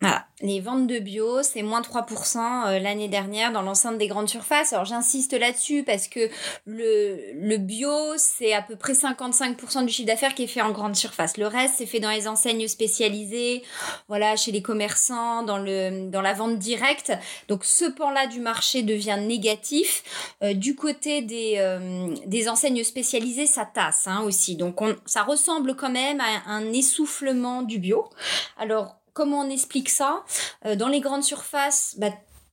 Voilà, 0.02 0.24
les 0.40 0.60
ventes 0.60 0.86
de 0.86 0.98
bio, 0.98 1.42
c'est 1.42 1.60
moins 1.60 1.82
3% 1.82 2.38
euh, 2.38 2.78
l'année 2.78 3.08
dernière 3.08 3.52
dans 3.52 3.60
l'enceinte 3.60 3.98
des 3.98 4.06
grandes 4.06 4.30
surfaces. 4.30 4.72
Alors 4.72 4.86
j'insiste 4.86 5.34
là-dessus 5.34 5.82
parce 5.84 6.08
que 6.08 6.30
le, 6.64 7.18
le 7.34 7.58
bio, 7.58 7.92
c'est 8.16 8.54
à 8.54 8.62
peu 8.62 8.76
près 8.76 8.94
55% 8.94 9.84
du 9.84 9.92
chiffre 9.92 10.06
d'affaires 10.06 10.34
qui 10.34 10.44
est 10.44 10.46
fait 10.46 10.62
en 10.62 10.70
grande 10.70 10.96
surface. 10.96 11.36
Le 11.36 11.46
reste, 11.46 11.74
c'est 11.76 11.86
fait 11.86 12.00
dans 12.00 12.10
les 12.10 12.28
enseignes 12.28 12.66
spécialisées, 12.66 13.62
voilà, 14.08 14.36
chez 14.36 14.52
les 14.52 14.62
commerçants, 14.62 15.42
dans, 15.42 15.58
le, 15.58 16.08
dans 16.08 16.22
la 16.22 16.32
vente 16.32 16.58
directe. 16.58 17.12
Donc 17.48 17.66
ce 17.66 17.84
pan-là 17.84 18.26
du 18.26 18.40
marché 18.40 18.82
devient 18.82 19.18
négatif. 19.20 20.02
Euh, 20.42 20.54
du 20.54 20.76
côté 20.76 21.20
des, 21.20 21.56
euh, 21.58 22.14
des 22.24 22.48
enseignes 22.48 22.84
spécialisées, 22.84 23.46
ça 23.46 23.66
tasse 23.66 24.06
hein, 24.06 24.22
aussi. 24.22 24.56
Donc 24.56 24.80
on, 24.80 24.96
ça 25.04 25.24
ressemble 25.24 25.76
quand 25.76 25.90
même 25.90 26.20
à 26.20 26.50
un 26.50 26.72
essoufflement 26.72 27.60
du 27.60 27.78
bio. 27.78 28.08
Alors 28.58 28.99
comment 29.20 29.40
on 29.40 29.50
explique 29.50 29.90
ça 29.90 30.24
euh, 30.64 30.76
Dans 30.76 30.88
les 30.88 31.00
grandes 31.00 31.24
surfaces, 31.24 31.94
bah, 31.98 32.08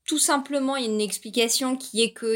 tout 0.06 0.18
simplement, 0.18 0.76
il 0.76 0.86
y 0.86 0.88
a 0.88 0.92
une 0.92 1.00
explication 1.00 1.78
qui 1.78 2.02
est 2.02 2.12
que, 2.12 2.36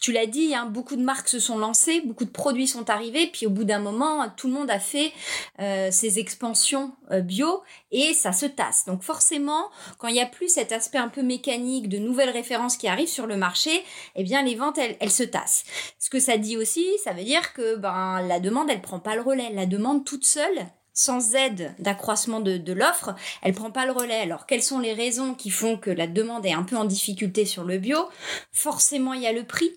tu 0.00 0.10
l'as 0.10 0.26
dit, 0.26 0.52
hein, 0.52 0.66
beaucoup 0.66 0.96
de 0.96 1.02
marques 1.02 1.28
se 1.28 1.38
sont 1.38 1.58
lancées, 1.58 2.00
beaucoup 2.00 2.24
de 2.24 2.30
produits 2.30 2.66
sont 2.66 2.90
arrivés, 2.90 3.28
puis 3.28 3.46
au 3.46 3.50
bout 3.50 3.62
d'un 3.62 3.78
moment, 3.78 4.28
tout 4.36 4.48
le 4.48 4.54
monde 4.54 4.68
a 4.68 4.80
fait 4.80 5.12
euh, 5.60 5.92
ses 5.92 6.18
expansions 6.18 6.92
euh, 7.12 7.20
bio 7.20 7.62
et 7.92 8.14
ça 8.14 8.32
se 8.32 8.46
tasse. 8.46 8.84
Donc 8.84 9.04
forcément, 9.04 9.70
quand 9.98 10.08
il 10.08 10.14
n'y 10.14 10.20
a 10.20 10.26
plus 10.26 10.48
cet 10.48 10.72
aspect 10.72 10.98
un 10.98 11.08
peu 11.08 11.22
mécanique 11.22 11.88
de 11.88 11.98
nouvelles 11.98 12.30
références 12.30 12.76
qui 12.76 12.88
arrivent 12.88 13.08
sur 13.08 13.28
le 13.28 13.36
marché, 13.36 13.84
eh 14.16 14.24
bien 14.24 14.42
les 14.42 14.56
ventes, 14.56 14.78
elles, 14.78 14.96
elles 14.98 15.10
se 15.10 15.22
tassent. 15.22 15.64
Ce 16.00 16.10
que 16.10 16.18
ça 16.18 16.36
dit 16.36 16.56
aussi, 16.56 16.86
ça 17.04 17.12
veut 17.12 17.24
dire 17.24 17.52
que 17.52 17.76
ben 17.76 18.22
la 18.22 18.40
demande, 18.40 18.70
elle 18.70 18.82
prend 18.82 18.98
pas 18.98 19.14
le 19.14 19.22
relais. 19.22 19.50
La 19.52 19.66
demande 19.66 20.04
toute 20.04 20.26
seule, 20.26 20.66
sans 20.94 21.34
aide 21.34 21.74
d'accroissement 21.78 22.40
de, 22.40 22.56
de 22.58 22.72
l'offre, 22.72 23.14
elle 23.42 23.54
prend 23.54 23.70
pas 23.70 23.86
le 23.86 23.92
relais. 23.92 24.20
Alors, 24.20 24.46
quelles 24.46 24.62
sont 24.62 24.78
les 24.78 24.92
raisons 24.92 25.34
qui 25.34 25.50
font 25.50 25.76
que 25.76 25.90
la 25.90 26.06
demande 26.06 26.44
est 26.44 26.52
un 26.52 26.64
peu 26.64 26.76
en 26.76 26.84
difficulté 26.84 27.44
sur 27.46 27.64
le 27.64 27.78
bio? 27.78 28.08
Forcément, 28.52 29.14
il 29.14 29.22
y 29.22 29.26
a 29.26 29.32
le 29.32 29.44
prix. 29.44 29.70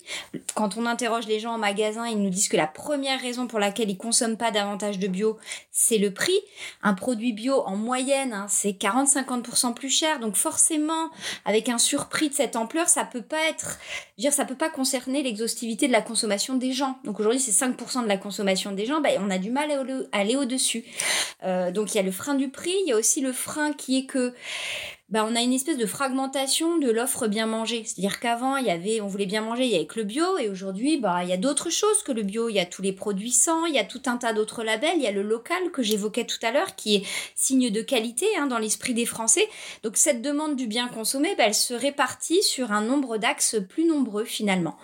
Quand 0.56 0.78
on 0.78 0.86
interroge 0.86 1.28
les 1.28 1.39
gens 1.39 1.54
en 1.54 1.58
magasin, 1.58 2.08
ils 2.08 2.21
nous 2.21 2.30
disent 2.30 2.49
que 2.49 2.58
la 2.58 2.67
première 2.67 3.21
raison 3.21 3.47
pour 3.47 3.60
laquelle 3.60 3.89
ils 3.89 3.97
consomment 3.97 4.38
pas 4.38 4.51
davantage 4.51 4.99
de 4.99 5.08
bio, 5.08 5.38
c'est 5.71 5.97
le 5.97 6.13
prix. 6.13 6.38
Un 6.84 6.93
produit 6.93 7.34
bio, 7.34 7.62
en 7.65 7.75
moyenne, 7.75 8.34
hein, 8.34 8.47
c'est 8.49 8.71
40-50% 8.71 9.73
plus 9.73 9.89
cher. 9.89 10.19
Donc, 10.19 10.36
forcément, 10.36 11.10
avec 11.45 11.69
un 11.69 11.78
surprix 11.78 12.30
de 12.30 12.34
cette 12.34 12.56
ampleur, 12.56 12.89
ça 12.89 13.06
peut 13.06 13.21
pas 13.21 13.41
être, 13.49 13.80
je 14.17 14.23
veux 14.23 14.30
dire, 14.30 14.34
ça 14.34 14.45
peut 14.45 14.56
pas 14.56 14.69
concerner 14.69 15.23
l'exhaustivité 15.23 15.88
de 15.88 15.93
la 15.93 16.01
consommation 16.01 16.56
des 16.56 16.73
gens. 16.73 16.97
Donc, 17.06 17.19
aujourd'hui, 17.19 17.39
c'est 17.39 17.51
5% 17.51 18.04
de 18.04 18.08
la 18.08 18.17
consommation 18.17 18.71
des 18.71 18.86
gens. 18.86 18.99
Ben, 18.99 19.21
on 19.25 19.30
a 19.30 19.38
du 19.38 19.51
mal 19.51 19.71
à 19.71 20.17
aller 20.17 20.36
au-dessus. 20.36 20.84
Euh, 20.84 21.05
donc 21.44 21.94
il 21.94 21.98
y 21.98 22.00
a 22.00 22.04
le 22.04 22.12
frein 22.12 22.36
du 22.36 22.50
prix, 22.50 22.76
il 22.86 22.89
y 22.89 22.94
a 22.94 22.96
aussi 22.96 23.22
le 23.22 23.34
frein 23.34 23.74
qui 23.74 24.00
est 24.00 24.06
que 24.06 24.34
bah, 25.10 25.24
on 25.30 25.36
a 25.36 25.41
une 25.41 25.54
espèce 25.54 25.78
de 25.78 25.86
fragmentation 25.86 26.80
de 26.80 26.89
l'offre 26.89 27.28
bien 27.28 27.46
manger. 27.46 27.84
C'est-à-dire 27.86 28.20
qu'avant, 28.20 28.58
il 28.58 28.65
y 28.65 28.72
avait, 28.72 29.02
on 29.02 29.08
voulait 29.08 29.28
bien 29.28 29.41
manger, 29.41 29.65
il 29.65 29.72
y 29.72 29.76
avait 29.76 29.86
que 29.86 30.00
le 30.00 30.06
bio, 30.06 30.39
et 30.39 30.50
aujourd'hui, 30.50 30.98
bah, 30.98 31.20
il 31.22 31.30
y 31.30 31.34
a 31.34 31.38
d'autres 31.38 31.70
choses 31.70 32.02
que 32.04 32.12
le 32.12 32.24
bio. 32.24 32.50
Il 32.50 32.56
y 32.56 32.60
a 32.60 32.65
tous 32.65 32.82
les 32.82 32.91
produits 32.91 33.32
sans, 33.32 33.65
il 33.65 33.76
y 33.76 33.80
a 33.80 33.84
tout 33.84 34.02
un 34.08 34.18
tas 34.18 34.34
d'autres 34.34 34.63
labels, 34.63 34.96
il 34.96 35.04
y 35.04 35.08
a 35.08 35.12
le 35.12 35.22
local 35.22 35.72
que 35.72 35.84
j'évoquais 35.84 36.26
tout 36.26 36.44
à 36.44 36.52
l'heure, 36.52 36.76
qui 36.76 36.96
est 36.96 37.04
signe 37.36 37.70
de 37.70 37.82
qualité 37.82 38.26
hein, 38.38 38.48
dans 38.48 38.58
l'esprit 38.58 38.96
des 38.96 39.06
Français. 39.06 39.48
Donc 39.84 39.96
cette 39.96 40.24
demande 40.24 40.56
du 40.56 40.65
bien 40.65 40.88
consommé, 40.88 41.36
bah, 41.38 41.44
elle 41.46 41.54
se 41.54 41.76
répartit 41.76 42.41
sur 42.41 42.72
un 42.72 42.82
nombre 42.82 43.18
d'axes 43.18 43.58
plus 43.70 43.86
nombreux 43.86 44.26
finalement. 44.26 44.76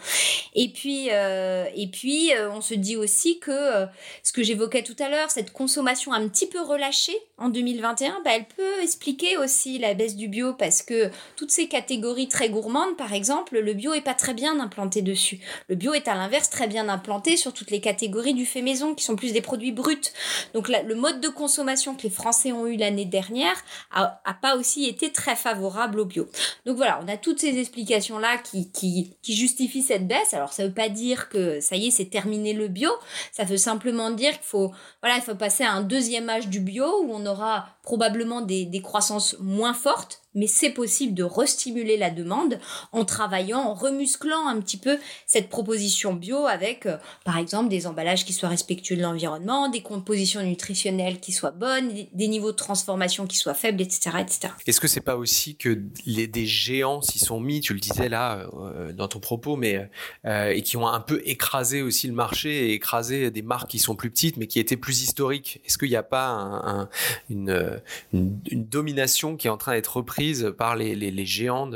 Et 0.54 0.70
puis, 0.70 1.08
euh, 1.12 1.66
et 1.76 1.88
puis 1.88 2.32
euh, 2.34 2.52
on 2.52 2.62
se 2.62 2.76
dit 2.76 2.96
aussi 2.96 3.40
que 3.40 3.52
euh, 3.52 3.86
ce 4.22 4.34
que 4.34 4.44
j'évoquais 4.44 4.84
tout 4.84 4.96
à 5.00 5.10
l'heure, 5.10 5.32
cette 5.32 5.52
consommation 5.52 6.14
un 6.14 6.28
petit 6.28 6.48
peu 6.48 6.62
relâchée 6.62 7.18
en 7.38 7.50
2021, 7.50 8.22
bah, 8.24 8.32
elle 8.36 8.46
peut 8.46 8.82
expliquer 8.84 9.38
aussi 9.38 9.80
la 9.80 9.94
baisse 9.94 10.11
du 10.16 10.28
bio 10.28 10.54
parce 10.54 10.82
que 10.82 11.10
toutes 11.36 11.52
ces 11.52 11.68
catégories 11.68 12.28
très 12.28 12.50
gourmandes, 12.50 12.98
par 12.98 13.14
exemple, 13.14 13.60
le 13.60 13.74
bio 13.74 13.94
est 13.94 14.02
pas 14.02 14.14
très 14.14 14.34
bien 14.34 14.60
implanté 14.60 15.02
dessus. 15.02 15.40
Le 15.68 15.76
bio 15.76 15.94
est 15.94 16.08
à 16.08 16.16
l'inverse 16.16 16.50
très 16.50 16.68
bien 16.68 16.90
implanté 16.90 17.38
sur 17.38 17.54
toutes 17.54 17.72
les 17.72 17.82
catégories 17.82 18.34
du 18.34 18.46
fait 18.46 18.62
maison 18.62 18.96
qui 18.96 19.04
sont 19.04 19.16
plus 19.16 19.34
des 19.34 19.42
produits 19.42 19.72
bruts. 19.72 20.12
Donc 20.54 20.70
le 20.70 20.96
mode 20.96 21.22
de 21.22 21.30
consommation 21.30 21.96
que 21.96 22.04
les 22.04 22.10
Français 22.10 22.52
ont 22.52 22.68
eu 22.68 22.76
l'année 22.76 23.06
dernière 23.06 23.56
a, 23.92 24.20
pas 24.42 24.56
aussi 24.56 24.86
été 24.86 25.12
très 25.12 25.36
favorable 25.36 26.00
au 26.00 26.06
bio. 26.06 26.28
Donc 26.66 26.78
voilà, 26.78 27.00
on 27.04 27.08
a 27.08 27.18
toutes 27.18 27.40
ces 27.40 27.60
explications 27.60 28.18
là 28.18 28.38
qui, 28.38 28.72
qui, 28.72 29.14
qui 29.22 29.36
justifient 29.36 29.84
cette 29.84 30.08
baisse. 30.08 30.34
Alors 30.34 30.54
ça 30.54 30.66
veut 30.66 30.74
pas 30.74 30.90
dire 30.90 31.30
que 31.30 31.60
ça 31.60 31.76
y 31.76 31.88
est, 31.88 31.92
c'est 31.92 32.06
terminé 32.06 32.54
le 32.54 32.68
bio. 32.68 32.90
Ça 33.32 33.44
veut 33.44 33.58
simplement 33.58 34.10
dire 34.12 34.32
qu'il 34.32 34.44
faut 34.44 34.72
voilà, 35.02 35.18
il 35.18 35.22
faut 35.22 35.36
passer 35.36 35.64
à 35.64 35.72
un 35.72 35.82
deuxième 35.82 36.30
âge 36.30 36.48
du 36.48 36.60
bio 36.60 37.04
où 37.04 37.12
on 37.12 37.26
aura 37.26 37.70
probablement 37.82 38.42
des, 38.42 38.66
des 38.66 38.82
croissances 38.82 39.36
moins 39.40 39.74
fortes 39.74 40.21
mais 40.34 40.48
c'est 40.48 40.70
possible 40.70 41.14
de 41.14 41.24
restimuler 41.24 41.98
la 41.98 42.10
demande 42.10 42.60
en 42.92 43.06
travaillant, 43.06 43.60
en 43.60 43.74
remusclant 43.74 44.48
un 44.48 44.60
petit 44.62 44.78
peu 44.78 44.98
cette 45.26 45.50
proposition 45.50 46.14
bio 46.14 46.46
avec, 46.46 46.86
euh, 46.86 46.98
par 47.26 47.38
exemple, 47.38 47.70
des 47.70 47.88
emballages 47.88 48.26
qui 48.26 48.34
soient 48.34 48.50
respectueux 48.50 48.96
de 48.96 49.02
l'environnement, 49.02 49.70
des 49.70 49.82
compositions 49.82 50.42
nutritionnelles 50.42 51.20
qui 51.20 51.32
soient 51.32 51.52
bonnes, 51.52 51.92
des 52.14 52.28
niveaux 52.28 52.52
de 52.52 52.58
transformation 52.58 53.28
qui 53.28 53.38
soient 53.38 53.54
faibles, 53.54 53.82
etc. 53.82 54.18
etc. 54.20 54.54
Est-ce 54.66 54.80
que 54.80 54.88
c'est 54.88 55.02
pas 55.02 55.18
aussi 55.18 55.56
que 55.56 55.82
les, 56.06 56.28
des 56.28 56.46
géants 56.46 57.02
s'y 57.02 57.20
sont 57.20 57.40
mis, 57.40 57.60
tu 57.60 57.74
le 57.74 57.80
disais 57.80 58.10
là 58.10 58.50
euh, 58.54 58.94
dans 58.94 59.08
ton 59.08 59.20
propos, 59.20 59.56
mais 59.56 59.90
euh, 60.26 60.50
et 60.50 60.62
qui 60.62 60.78
ont 60.78 60.88
un 60.88 61.00
peu 61.00 61.22
écrasé 61.26 61.82
aussi 61.82 62.08
le 62.08 62.14
marché 62.14 62.70
et 62.70 62.74
écrasé 62.74 63.32
des 63.32 63.42
marques 63.42 63.70
qui 63.70 63.80
sont 63.80 63.96
plus 63.96 64.10
petites 64.10 64.38
mais 64.38 64.48
qui 64.48 64.60
étaient 64.60 64.78
plus 64.78 65.02
historiques? 65.02 65.62
Est-ce 65.66 65.78
qu'il 65.78 65.90
n'y 65.90 65.96
a 65.96 66.04
pas 66.04 66.30
un, 66.30 66.90
une, 67.30 67.82
une, 68.14 68.40
une 68.50 68.66
domination 68.66 69.36
qui 69.36 69.48
est 69.48 69.50
en 69.50 69.58
train 69.58 69.74
d'être 69.74 69.98
reprise 69.98 70.21
par 70.58 70.76
les, 70.76 71.26
géants 71.26 71.72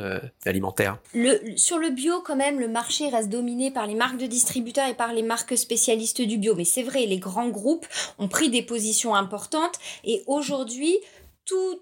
alimentaires 0.46 0.98
le, 1.14 1.58
Sur 1.58 1.78
le 1.78 1.90
bio, 1.90 2.22
quand 2.26 2.36
même, 2.36 2.60
le 2.60 2.68
marché 2.68 3.10
reste 3.10 3.30
dominé 3.30 3.72
par 3.72 3.88
les 3.88 3.96
marques 3.96 4.18
de 4.18 4.26
distributeurs 4.26 4.88
et 4.88 4.94
par 4.94 5.14
les 5.14 5.24
marques 5.24 5.58
spécialistes 5.58 6.22
du 6.22 6.38
bio. 6.38 6.56
Mais 6.56 6.66
c'est 6.66 6.84
vrai, 6.84 7.06
les 7.06 7.20
grands 7.20 7.50
groupes 7.50 7.86
ont 8.20 8.28
pris 8.28 8.50
des 8.50 8.62
positions 8.62 9.16
importantes 9.16 9.80
et 10.04 10.24
aujourd'hui, 10.28 10.98
tout, 11.46 11.80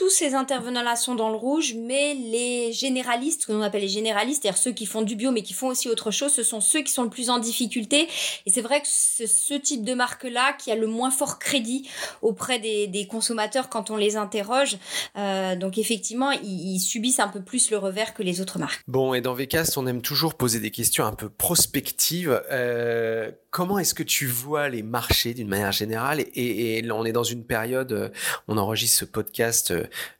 tous 0.00 0.08
ces 0.08 0.34
intervenants-là 0.34 0.96
sont 0.96 1.14
dans 1.14 1.28
le 1.28 1.36
rouge, 1.36 1.74
mais 1.76 2.14
les 2.14 2.72
généralistes, 2.72 3.44
que 3.44 3.52
l'on 3.52 3.60
appelle 3.60 3.82
les 3.82 3.88
généralistes, 3.88 4.40
c'est-à-dire 4.42 4.58
ceux 4.58 4.72
qui 4.72 4.86
font 4.86 5.02
du 5.02 5.14
bio 5.14 5.30
mais 5.30 5.42
qui 5.42 5.52
font 5.52 5.66
aussi 5.66 5.90
autre 5.90 6.10
chose, 6.10 6.32
ce 6.32 6.42
sont 6.42 6.62
ceux 6.62 6.80
qui 6.80 6.90
sont 6.90 7.02
le 7.02 7.10
plus 7.10 7.28
en 7.28 7.38
difficulté. 7.38 8.08
Et 8.46 8.50
c'est 8.50 8.62
vrai 8.62 8.80
que 8.80 8.86
c'est 8.88 9.26
ce 9.26 9.52
type 9.52 9.84
de 9.84 9.92
marque-là 9.92 10.54
qui 10.54 10.70
a 10.72 10.74
le 10.74 10.86
moins 10.86 11.10
fort 11.10 11.38
crédit 11.38 11.86
auprès 12.22 12.58
des, 12.58 13.06
consommateurs 13.10 13.68
quand 13.68 13.90
on 13.90 13.96
les 13.96 14.16
interroge. 14.16 14.78
Euh, 15.18 15.54
donc 15.54 15.76
effectivement, 15.76 16.30
ils, 16.30 16.80
subissent 16.80 17.20
un 17.20 17.28
peu 17.28 17.42
plus 17.42 17.70
le 17.70 17.76
revers 17.76 18.14
que 18.14 18.22
les 18.22 18.40
autres 18.40 18.58
marques. 18.58 18.82
Bon, 18.88 19.12
et 19.12 19.20
dans 19.20 19.34
VCast, 19.34 19.76
on 19.76 19.86
aime 19.86 20.00
toujours 20.00 20.32
poser 20.32 20.60
des 20.60 20.70
questions 20.70 21.04
un 21.04 21.12
peu 21.12 21.28
prospectives. 21.28 22.42
Euh, 22.50 23.30
comment 23.50 23.78
est-ce 23.78 23.92
que 23.92 24.02
tu 24.02 24.26
vois 24.26 24.70
les 24.70 24.82
marchés 24.82 25.34
d'une 25.34 25.48
manière 25.48 25.72
générale? 25.72 26.20
Et, 26.20 26.78
et, 26.78 26.90
on 26.90 27.04
est 27.04 27.12
dans 27.12 27.24
une 27.24 27.44
période, 27.44 27.92
euh, 27.92 28.08
on 28.48 28.56
enregistre 28.56 29.00
ce 29.00 29.04
podcast 29.04 29.74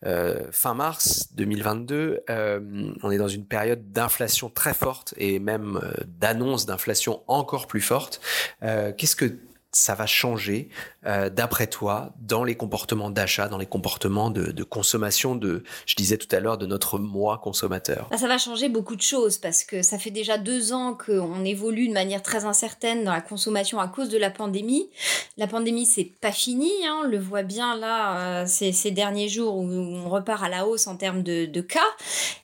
euh, 0.06 0.46
fin 0.52 0.74
mars 0.74 1.28
2022, 1.35 2.20
euh, 2.28 2.92
on 3.02 3.11
est 3.11 3.18
dans 3.18 3.28
une 3.28 3.44
période 3.44 3.92
d'inflation 3.92 4.50
très 4.50 4.74
forte 4.74 5.14
et 5.16 5.38
même 5.38 5.80
euh, 5.83 5.92
d'annonce 6.06 6.66
d'inflation 6.66 7.22
encore 7.26 7.66
plus 7.66 7.80
forte. 7.80 8.20
Qu'est-ce 8.61 9.16
que 9.16 9.38
ça 9.72 9.94
va 9.94 10.06
changer, 10.06 10.68
euh, 11.06 11.30
d'après 11.30 11.68
toi, 11.68 12.12
dans 12.20 12.42
les 12.42 12.56
comportements 12.56 13.11
d'achat, 13.11 13.48
dans 13.48 13.59
les 13.59 13.66
comportements 13.66 14.30
de, 14.30 14.62
consommation 14.64 15.37
de, 15.37 15.62
je 15.87 15.94
disais 15.94 16.16
tout 16.16 16.35
à 16.35 16.40
l'heure, 16.40 16.59
de 16.59 16.66
notre 16.66 16.98
moi 16.98 17.38
consommateur 17.38 18.09
Ça 18.16 18.26
va 18.26 18.38
changer 18.38 18.68
beaucoup 18.68 18.96
de 18.96 19.02
choses 19.02 19.38
parce 19.38 19.64
que 19.64 19.83
ça 19.83 19.98
fait 19.98 20.11
déjà 20.11 20.38
deux 20.38 20.72
ans 20.72 20.94
qu'on 20.94 21.44
évolue 21.44 21.88
de 21.88 21.92
manière 21.92 22.22
très 22.22 22.44
incertaine 22.44 23.04
dans 23.04 23.12
la 23.12 23.20
consommation 23.20 23.78
à 23.78 23.88
cause 23.88 24.09
de 24.09 24.18
la 24.18 24.30
pandémie. 24.30 24.90
La 25.37 25.46
pandémie, 25.46 25.87
c'est 25.87 26.12
pas 26.20 26.33
fini, 26.33 26.70
hein, 26.85 27.02
on 27.04 27.06
le 27.06 27.18
voit 27.18 27.42
bien 27.42 27.76
là, 27.76 28.42
euh, 28.42 28.46
ces, 28.46 28.90
derniers 28.90 29.28
jours 29.28 29.56
où 29.56 29.62
on 29.62 30.09
repart 30.09 30.42
à 30.42 30.48
la 30.48 30.66
hausse 30.66 30.88
en 30.88 30.96
termes 30.96 31.22
de 31.22 31.61
cas. 31.61 31.80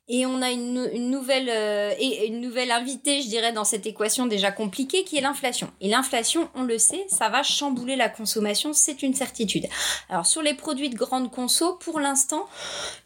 Et 0.08 0.24
on 0.24 0.40
a 0.40 0.52
une, 0.52 1.10
nouvelle 1.10 1.48
euh, 1.48 1.92
et 1.98 2.28
une 2.28 2.40
nouvelle 2.40 2.70
invitée, 2.70 3.22
je 3.22 3.26
dirais, 3.26 3.52
dans 3.52 3.64
cette 3.64 3.86
équation 3.86 4.26
déjà 4.26 4.52
compliquée, 4.52 5.02
qui 5.02 5.16
est 5.16 5.20
l'inflation. 5.20 5.68
Et 5.80 5.88
l'inflation, 5.88 6.48
on 6.54 6.62
le 6.62 6.78
sait, 6.78 7.04
ça 7.08 7.28
va 7.28 7.42
chambouler 7.42 7.96
la 7.96 8.08
consommation, 8.08 8.72
c'est 8.72 9.02
une 9.02 9.14
certitude. 9.14 9.66
Alors 10.08 10.24
sur 10.24 10.42
les 10.42 10.54
produits 10.54 10.90
de 10.90 10.96
grande 10.96 11.32
conso, 11.32 11.74
pour 11.74 11.98
l'instant, 11.98 12.46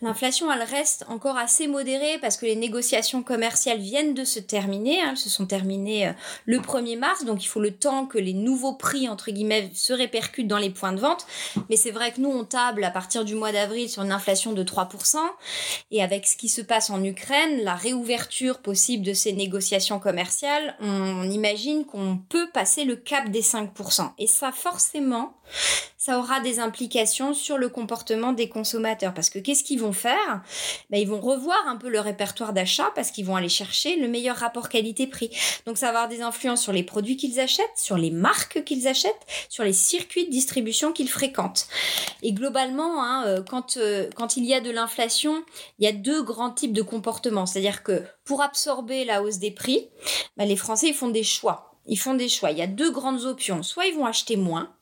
l'inflation, 0.03 0.53
elle 0.53 0.63
reste 0.63 1.07
encore 1.09 1.39
assez 1.39 1.69
modérée 1.69 2.19
parce 2.21 2.37
que 2.37 2.45
les 2.45 2.57
négociations 2.57 3.23
commerciales 3.23 3.79
viennent 3.79 4.13
de 4.13 4.25
se 4.25 4.39
terminer. 4.39 5.01
Hein, 5.01 5.09
elles 5.13 5.17
se 5.17 5.31
sont 5.31 5.47
terminées 5.47 6.09
euh, 6.09 6.13
le 6.45 6.59
1er 6.59 6.99
mars, 6.99 7.25
donc 7.25 7.43
il 7.43 7.49
faut 7.49 7.61
le 7.61 7.73
temps 7.73 8.05
que 8.05 8.19
les 8.19 8.35
nouveaux 8.35 8.75
prix, 8.75 9.09
entre 9.09 9.31
guillemets, 9.31 9.71
se 9.75 9.95
répercutent 9.95 10.49
dans 10.49 10.59
les 10.59 10.71
points 10.71 10.93
de 10.93 11.01
vente. 11.01 11.25
Mais 11.71 11.77
c'est 11.77 11.93
vrai 11.93 12.13
que 12.13 12.21
nous, 12.21 12.31
on 12.31 12.45
table 12.45 12.85
à 12.85 12.91
partir 12.91 13.25
du 13.25 13.35
mois 13.35 13.53
d'avril 13.53 13.89
sur 13.89 14.03
une 14.03 14.13
inflation 14.13 14.53
de 14.53 14.63
3%. 14.63 15.17
Et 15.93 16.03
avec 16.03 16.27
ce 16.27 16.37
qui 16.37 16.51
se 16.51 16.61
passe 16.61 16.90
en 16.91 17.03
Ukraine, 17.05 17.63
la 17.63 17.75
réouverture 17.75 18.59
possible 18.59 19.05
de 19.05 19.13
ces 19.13 19.33
négociations 19.33 19.99
commerciales, 19.99 20.77
on 20.81 21.29
imagine 21.31 21.85
qu'on 21.85 22.19
peut 22.29 22.49
passer 22.53 22.85
le 22.85 22.97
cap 22.97 23.29
des 23.31 23.43
5%. 23.43 24.11
Et 24.19 24.27
ça, 24.27 24.53
forcément, 24.53 25.33
ça 26.01 26.19
aura 26.19 26.41
des 26.41 26.61
implications 26.61 27.35
sur 27.35 27.59
le 27.59 27.69
comportement 27.69 28.33
des 28.33 28.49
consommateurs. 28.49 29.13
Parce 29.13 29.29
que 29.29 29.39
qu'est-ce 29.39 29.63
qu'ils 29.63 29.81
vont 29.81 29.93
faire? 29.93 30.43
Ben, 30.89 30.99
Ils 30.99 31.07
vont 31.07 31.21
revoir 31.21 31.59
un 31.67 31.77
peu 31.77 31.91
le 31.91 32.01
répertoire 32.01 32.55
d'achat 32.55 32.91
parce 32.95 33.11
qu'ils 33.11 33.27
vont 33.27 33.37
aller 33.37 33.51
chercher 33.51 33.97
le 33.97 34.09
meilleur 34.09 34.37
rapport 34.37 34.71
qualité-prix. 34.71 35.31
Donc 35.67 35.77
ça 35.77 35.93
va 35.93 36.01
avoir 36.01 36.09
des 36.09 36.23
influences 36.23 36.63
sur 36.63 36.73
les 36.73 36.83
produits 36.83 37.19
qu'ils 37.19 37.39
achètent, 37.39 37.77
sur 37.77 37.99
les 37.99 38.11
marques 38.11 38.65
qu'ils 38.65 38.89
achètent, 38.89 39.27
sur 39.51 39.63
les 39.63 39.75
circuits 39.75 40.25
de 40.25 40.31
distribution 40.31 40.93
qu'ils 40.93 41.11
fréquentent. 41.11 41.69
Et 42.23 42.33
globalement, 42.33 43.03
hein, 43.03 43.27
euh, 43.27 43.43
quand, 43.43 43.77
euh, 43.77 44.09
quand 44.17 44.39
il 44.39 44.47
y 44.47 44.55
a 44.55 44.61
de 44.61 44.71
l'inflation, 44.71 45.45
il 45.79 45.85
y 45.85 45.89
a 45.89 45.93
deux 45.93 46.23
grands 46.23 46.51
types 46.51 46.73
de 46.73 46.83
comportements. 46.83 47.45
C'est-à-dire 47.45 47.83
que 47.83 48.03
pour 48.25 48.43
absorber 48.43 49.05
la 49.05 49.23
hausse 49.23 49.39
des 49.39 49.51
prix, 49.51 49.89
ben, 50.39 50.47
les 50.47 50.57
Français 50.57 50.95
font 50.95 51.09
des 51.09 51.25
choix 51.25 51.67
ils 51.87 51.99
font 51.99 52.15
des 52.15 52.29
choix. 52.29 52.53
Il 52.53 52.59
y 52.59 52.63
a 52.63 52.67
deux 52.67 52.91
grandes 52.91 53.25
options. 53.25 53.63
Soit 53.63 53.87
ils 53.87 53.95
vont 53.95 54.07
acheter 54.07 54.37
moins, 54.37 54.73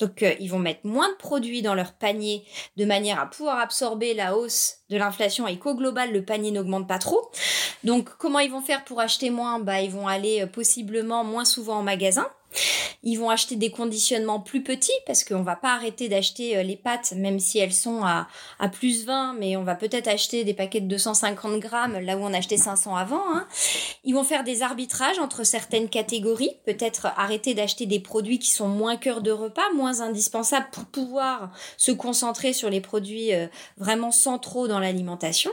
donc 0.00 0.22
euh, 0.22 0.34
ils 0.40 0.50
vont 0.50 0.58
mettre 0.58 0.80
moins 0.84 1.10
de 1.10 1.16
produits 1.16 1.62
dans 1.62 1.74
leur 1.74 1.92
panier 1.92 2.44
de 2.76 2.84
manière 2.84 3.20
à 3.20 3.26
pouvoir 3.26 3.58
absorber 3.58 4.14
la 4.14 4.36
hausse 4.36 4.76
de 4.90 4.96
l'inflation 4.96 5.46
et 5.46 5.58
qu'au 5.58 5.74
global 5.74 6.12
le 6.12 6.24
panier 6.24 6.50
n'augmente 6.50 6.86
pas 6.86 6.98
trop. 6.98 7.30
Donc 7.84 8.10
comment 8.18 8.38
ils 8.38 8.50
vont 8.50 8.60
faire 8.60 8.84
pour 8.84 9.00
acheter 9.00 9.30
moins? 9.30 9.58
Bah 9.58 9.80
ils 9.80 9.90
vont 9.90 10.08
aller 10.08 10.42
euh, 10.42 10.46
possiblement 10.46 11.24
moins 11.24 11.44
souvent 11.44 11.78
en 11.78 11.82
magasin 11.82 12.26
Ils 13.02 13.16
vont 13.16 13.30
acheter 13.30 13.56
des 13.56 13.70
conditionnements 13.70 14.40
plus 14.40 14.62
petits 14.62 14.90
parce 15.06 15.24
qu'on 15.24 15.42
va 15.42 15.56
pas 15.56 15.74
arrêter 15.74 16.08
d'acheter 16.08 16.56
euh, 16.56 16.62
les 16.62 16.76
pâtes 16.76 17.12
même 17.16 17.38
si 17.38 17.58
elles 17.58 17.72
sont 17.72 18.02
à, 18.04 18.26
à 18.58 18.68
plus 18.68 19.04
20, 19.04 19.34
mais 19.34 19.56
on 19.56 19.62
va 19.62 19.74
peut-être 19.74 20.08
acheter 20.08 20.44
des 20.44 20.54
paquets 20.54 20.80
de 20.80 20.88
250 20.88 21.58
grammes 21.60 21.98
là 22.00 22.16
où 22.16 22.20
on 22.20 22.34
achetait 22.34 22.56
500 22.56 22.96
avant. 22.96 23.22
Hein. 23.34 23.46
Ils 24.04 24.14
vont 24.14 24.24
faire 24.24 24.44
des 24.44 24.62
arbitrages 24.62 25.18
entre 25.18 25.44
certaines 25.44 25.88
catégories, 25.88 26.56
peut-être 26.64 27.06
arrêter 27.16 27.54
d'acheter 27.54 27.86
des 27.86 28.00
produits 28.00 28.38
qui 28.38 28.50
sont 28.50 28.68
moins 28.68 28.96
cœur 28.96 29.20
de 29.20 29.30
repas, 29.30 29.72
moins 29.74 30.00
indispensables 30.00 30.68
pour 30.72 30.84
pouvoir 30.84 31.50
se 31.76 31.92
concentrer 31.92 32.52
sur 32.52 32.70
les 32.70 32.80
produits 32.80 33.34
euh, 33.34 33.46
vraiment 33.76 34.10
centraux 34.10 34.68
dans 34.68 34.80
l'alimentation. 34.80 35.50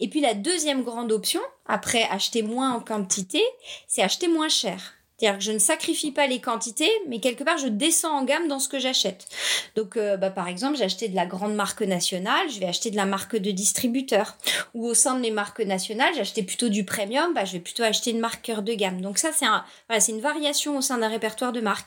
Et 0.00 0.08
puis 0.08 0.20
la 0.20 0.34
deuxième 0.34 0.82
grande 0.82 1.12
option, 1.12 1.40
après 1.66 2.04
acheter 2.10 2.42
moins 2.42 2.72
en 2.72 2.80
quantité, 2.80 3.42
c'est 3.86 4.02
acheter 4.02 4.28
moins 4.28 4.48
cher. 4.48 4.95
C'est-à-dire 5.18 5.38
que 5.38 5.44
je 5.44 5.52
ne 5.52 5.58
sacrifie 5.58 6.12
pas 6.12 6.26
les 6.26 6.40
quantités, 6.40 6.90
mais 7.08 7.20
quelque 7.20 7.42
part, 7.42 7.56
je 7.56 7.68
descends 7.68 8.18
en 8.18 8.24
gamme 8.24 8.48
dans 8.48 8.58
ce 8.58 8.68
que 8.68 8.78
j'achète. 8.78 9.26
Donc, 9.74 9.96
euh, 9.96 10.18
bah, 10.18 10.28
par 10.28 10.46
exemple, 10.46 10.76
j'ai 10.76 10.84
acheté 10.84 11.08
de 11.08 11.16
la 11.16 11.24
grande 11.24 11.54
marque 11.54 11.80
nationale, 11.80 12.50
je 12.50 12.60
vais 12.60 12.66
acheter 12.66 12.90
de 12.90 12.96
la 12.96 13.06
marque 13.06 13.36
de 13.36 13.50
distributeur. 13.50 14.36
Ou 14.74 14.86
au 14.86 14.92
sein 14.92 15.14
de 15.14 15.20
mes 15.20 15.30
marques 15.30 15.60
nationales, 15.60 16.12
j'ai 16.14 16.20
acheté 16.20 16.42
plutôt 16.42 16.68
du 16.68 16.84
premium, 16.84 17.32
bah, 17.32 17.46
je 17.46 17.52
vais 17.52 17.60
plutôt 17.60 17.82
acheter 17.82 18.10
une 18.10 18.20
marque 18.20 18.42
cœur 18.42 18.62
de 18.62 18.74
gamme. 18.74 19.00
Donc 19.00 19.16
ça, 19.16 19.30
c'est 19.32 20.12
une 20.12 20.20
variation 20.20 20.76
au 20.76 20.82
sein 20.82 20.98
d'un 20.98 21.08
répertoire 21.08 21.52
de 21.52 21.60
marques. 21.62 21.86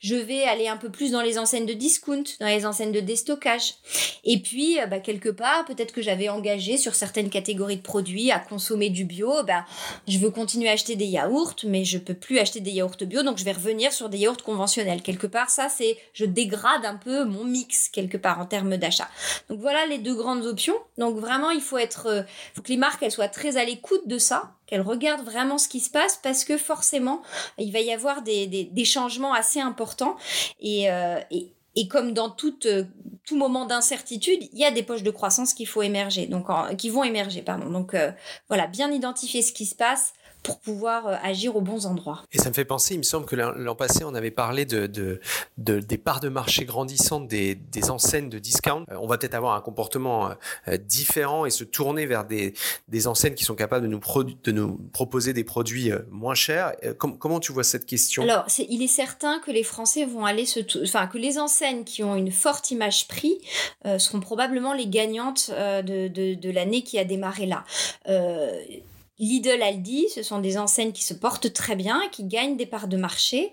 Je 0.00 0.14
vais 0.14 0.44
aller 0.44 0.68
un 0.68 0.76
peu 0.76 0.90
plus 0.90 1.12
dans 1.12 1.22
les 1.22 1.38
enseignes 1.38 1.64
de 1.66 1.72
discount, 1.72 2.24
dans 2.40 2.46
les 2.46 2.66
enseignes 2.66 2.92
de 2.92 3.00
déstockage. 3.00 3.74
Et 4.24 4.38
puis, 4.42 4.78
euh, 4.80 4.86
bah, 4.86 5.00
quelque 5.00 5.30
part, 5.30 5.64
peut-être 5.64 5.92
que 5.92 6.02
j'avais 6.02 6.28
engagé 6.28 6.76
sur 6.76 6.94
certaines 6.94 7.30
catégories 7.30 7.78
de 7.78 7.82
produits 7.82 8.30
à 8.30 8.38
consommer 8.38 8.90
du 8.90 9.06
bio, 9.06 9.32
bah, 9.44 9.64
je 10.06 10.18
veux 10.18 10.30
continuer 10.30 10.68
à 10.68 10.72
acheter 10.72 10.96
des 10.96 11.06
yaourts, 11.06 11.54
mais 11.64 11.84
je 11.84 11.96
peux 11.96 12.12
plus 12.12 12.38
acheter 12.38 12.60
des 12.60 12.65
yaourts 12.72 12.96
bio, 13.02 13.22
donc 13.22 13.38
je 13.38 13.44
vais 13.44 13.52
revenir 13.52 13.92
sur 13.92 14.08
des 14.08 14.18
yaourts 14.18 14.42
conventionnels. 14.42 15.02
Quelque 15.02 15.26
part, 15.26 15.50
ça, 15.50 15.68
c'est, 15.68 15.96
je 16.12 16.24
dégrade 16.24 16.84
un 16.84 16.96
peu 16.96 17.24
mon 17.24 17.44
mix, 17.44 17.88
quelque 17.88 18.16
part, 18.16 18.40
en 18.40 18.46
termes 18.46 18.76
d'achat. 18.76 19.08
Donc 19.48 19.60
voilà 19.60 19.86
les 19.86 19.98
deux 19.98 20.14
grandes 20.14 20.44
options. 20.44 20.76
Donc 20.98 21.16
vraiment, 21.18 21.50
il 21.50 21.60
faut 21.60 21.78
être, 21.78 22.06
euh, 22.06 22.22
faut 22.54 22.62
que 22.62 22.68
les 22.68 22.76
marques, 22.76 23.02
elles 23.02 23.12
soient 23.12 23.28
très 23.28 23.56
à 23.56 23.64
l'écoute 23.64 24.06
de 24.06 24.18
ça, 24.18 24.52
qu'elles 24.66 24.82
regardent 24.82 25.24
vraiment 25.24 25.58
ce 25.58 25.68
qui 25.68 25.80
se 25.80 25.90
passe, 25.90 26.18
parce 26.22 26.44
que 26.44 26.56
forcément, 26.58 27.22
il 27.58 27.72
va 27.72 27.80
y 27.80 27.92
avoir 27.92 28.22
des, 28.22 28.46
des, 28.46 28.84
changements 28.84 29.32
assez 29.32 29.60
importants. 29.60 30.16
Et, 30.60 30.90
euh, 30.90 31.20
et, 31.30 31.52
et 31.74 31.88
comme 31.88 32.12
dans 32.12 32.30
tout, 32.30 32.66
euh, 32.66 32.84
tout 33.24 33.36
moment 33.36 33.66
d'incertitude, 33.66 34.48
il 34.52 34.58
y 34.58 34.64
a 34.64 34.70
des 34.70 34.82
poches 34.82 35.02
de 35.02 35.10
croissance 35.10 35.54
qu'il 35.54 35.66
faut 35.66 35.82
émerger, 35.82 36.26
donc 36.26 36.46
qui 36.78 36.90
vont 36.90 37.04
émerger, 37.04 37.42
pardon. 37.42 37.70
Donc 37.70 37.94
voilà, 38.48 38.66
bien 38.66 38.90
identifier 38.90 39.42
ce 39.42 39.52
qui 39.52 39.66
se 39.66 39.74
passe, 39.74 40.14
pour 40.46 40.60
pouvoir 40.60 41.08
euh, 41.08 41.16
agir 41.24 41.56
aux 41.56 41.60
bons 41.60 41.86
endroits. 41.86 42.22
Et 42.32 42.38
ça 42.38 42.50
me 42.50 42.54
fait 42.54 42.64
penser, 42.64 42.94
il 42.94 42.98
me 42.98 43.02
semble 43.02 43.26
que 43.26 43.34
l'an 43.34 43.74
passé, 43.74 44.04
on 44.04 44.14
avait 44.14 44.30
parlé 44.30 44.64
de, 44.64 44.86
de, 44.86 45.20
des 45.56 45.98
parts 45.98 46.20
de 46.20 46.28
marché 46.28 46.64
grandissantes 46.64 47.26
des, 47.26 47.56
des 47.56 47.90
enseignes 47.90 48.28
de 48.28 48.38
discount. 48.38 48.84
Euh, 48.92 48.96
on 49.00 49.08
va 49.08 49.18
peut-être 49.18 49.34
avoir 49.34 49.56
un 49.56 49.60
comportement 49.60 50.30
euh, 50.68 50.76
différent 50.76 51.46
et 51.46 51.50
se 51.50 51.64
tourner 51.64 52.06
vers 52.06 52.24
des, 52.24 52.54
des 52.86 53.08
enseignes 53.08 53.34
qui 53.34 53.42
sont 53.42 53.56
capables 53.56 53.88
de 53.88 53.90
nous, 53.90 54.00
de 54.44 54.52
nous 54.52 54.78
proposer 54.92 55.32
des 55.32 55.42
produits 55.42 55.90
moins 56.10 56.34
chers. 56.34 56.74
comment 56.96 57.40
tu 57.40 57.52
vois 57.52 57.64
cette 57.64 57.86
question? 57.86 58.22
Alors, 58.22 58.46
il 58.56 58.82
est 58.82 58.86
certain 58.86 59.40
que 59.40 59.50
les 59.50 59.64
Français 59.64 60.04
vont 60.04 60.24
aller 60.24 60.46
se... 60.46 60.60
Enfin, 60.84 61.08
que 61.08 61.18
les 61.18 61.38
enseignes 61.38 61.82
qui 61.82 62.04
ont 62.04 62.14
une 62.14 62.30
forte 62.30 62.70
image 62.70 63.08
prix 63.08 63.38
seront 63.98 64.20
probablement 64.20 64.72
les 64.72 64.86
gagnantes 64.86 65.50
de, 65.50 66.08
de 66.08 66.50
l'année 66.50 66.82
qui 66.82 66.98
a 66.98 67.04
démarré 67.04 67.46
là. 67.46 67.64
Lidl, 69.18 69.62
Aldi, 69.62 70.08
ce 70.14 70.22
sont 70.22 70.40
des 70.40 70.58
enseignes 70.58 70.92
qui 70.92 71.02
se 71.02 71.14
portent 71.14 71.52
très 71.52 71.76
bien, 71.76 72.02
qui 72.12 72.24
gagnent 72.24 72.56
des 72.56 72.66
parts 72.66 72.88
de 72.88 72.96
marché. 72.96 73.50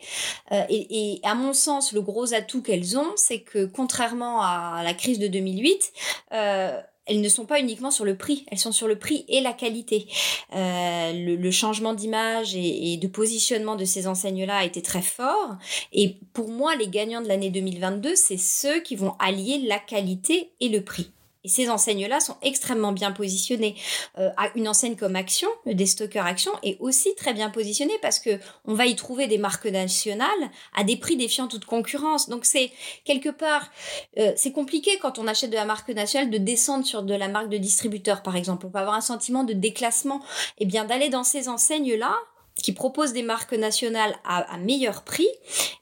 Euh, 0.52 0.63
et, 0.69 1.19
à 1.23 1.36
mon 1.36 1.54
sens, 1.54 1.93
le 1.93 2.02
gros 2.02 2.34
atout 2.34 2.62
qu'elles 2.62 2.97
ont, 2.97 3.12
c'est 3.15 3.39
que 3.39 3.65
contrairement 3.65 4.41
à 4.41 4.82
la 4.84 4.93
crise 4.93 5.19
de 5.19 5.28
2008, 5.28 5.93
euh, 6.34 6.82
elles 7.06 7.21
ne 7.21 7.30
sont 7.30 7.45
pas 7.45 7.60
uniquement 7.60 7.91
sur 7.91 8.06
le 8.06 8.15
prix, 8.15 8.45
elles 8.49 8.60
sont 8.60 8.71
sur 8.71 8.88
le 8.88 8.97
prix 8.97 9.26
et 9.28 9.41
la 9.41 9.52
qualité. 9.54 10.08
Euh, 10.56 11.12
le, 11.13 11.52
changement 11.52 11.93
d'image 11.93 12.56
et, 12.56 12.93
et, 12.93 12.97
de 12.97 13.08
positionnement 13.08 13.76
de 13.76 13.86
ces 13.86 14.08
enseignes-là 14.08 14.58
a 14.58 14.65
été 14.65 14.82
très 14.82 15.02
fort. 15.02 15.58
Et 15.91 16.17
pour 16.34 16.49
moi, 16.49 16.76
les 16.76 16.88
gagnants 16.88 17.21
de 17.21 17.28
l'année 17.28 17.49
2022, 17.49 18.15
c'est 18.15 18.38
ceux 18.38 18.80
qui 18.82 18.95
vont 18.95 19.15
allier 19.19 19.60
la 19.60 19.80
qualité 19.80 20.52
et 20.62 20.69
le 20.69 20.82
prix. 20.82 21.12
Et 21.43 21.49
ces 21.49 21.69
enseignes-là 21.69 22.19
sont 22.19 22.38
extrêmement 22.41 22.91
bien 22.91 23.12
positionnées. 23.12 23.75
Euh, 24.17 24.29
une 24.56 24.67
enseigne 24.67 24.95
comme 24.95 25.15
Action, 25.15 25.49
des 25.65 25.86
stockers 25.86 26.25
Action, 26.25 26.51
est 26.63 26.77
aussi 26.79 27.13
très 27.15 27.34
bien 27.34 27.49
positionnée 27.49 27.97
parce 28.01 28.19
que 28.19 28.39
on 28.65 28.73
va 28.73 28.86
y 28.86 28.95
trouver 28.95 29.27
des 29.27 29.38
marques 29.38 29.65
nationales 29.65 30.29
à 30.75 30.84
des 30.84 30.95
prix 30.95 31.17
défiant 31.17 31.47
toute 31.47 31.65
concurrence. 31.65 32.29
Donc 32.29 32.45
c'est 32.45 32.71
quelque 33.06 33.29
part, 33.29 33.69
euh, 34.17 34.32
c'est 34.36 34.51
compliqué 34.51 34.97
quand 35.01 35.19
on 35.19 35.27
achète 35.27 35.49
de 35.49 35.56
la 35.56 35.65
marque 35.65 35.89
nationale 35.89 36.29
de 36.29 36.38
descendre 36.38 36.86
sur 36.86 37.03
de 37.03 37.13
la 37.13 37.27
marque 37.27 37.49
de 37.49 37.58
distributeur, 37.58 38.23
par 38.23 38.36
exemple. 38.36 38.65
On 38.65 38.69
peut 38.69 38.79
avoir 38.79 38.95
un 38.95 39.01
sentiment 39.01 39.43
de 39.43 39.53
déclassement. 39.53 40.21
Et 40.58 40.63
eh 40.63 40.65
bien 40.65 40.86
d'aller 40.86 41.10
dans 41.10 41.23
ces 41.23 41.49
enseignes-là, 41.49 42.15
qui 42.56 42.72
propose 42.72 43.13
des 43.13 43.24
marques 43.24 43.54
nationales 43.54 44.16
à, 44.24 44.58
meilleur 44.58 45.04
prix, 45.04 45.28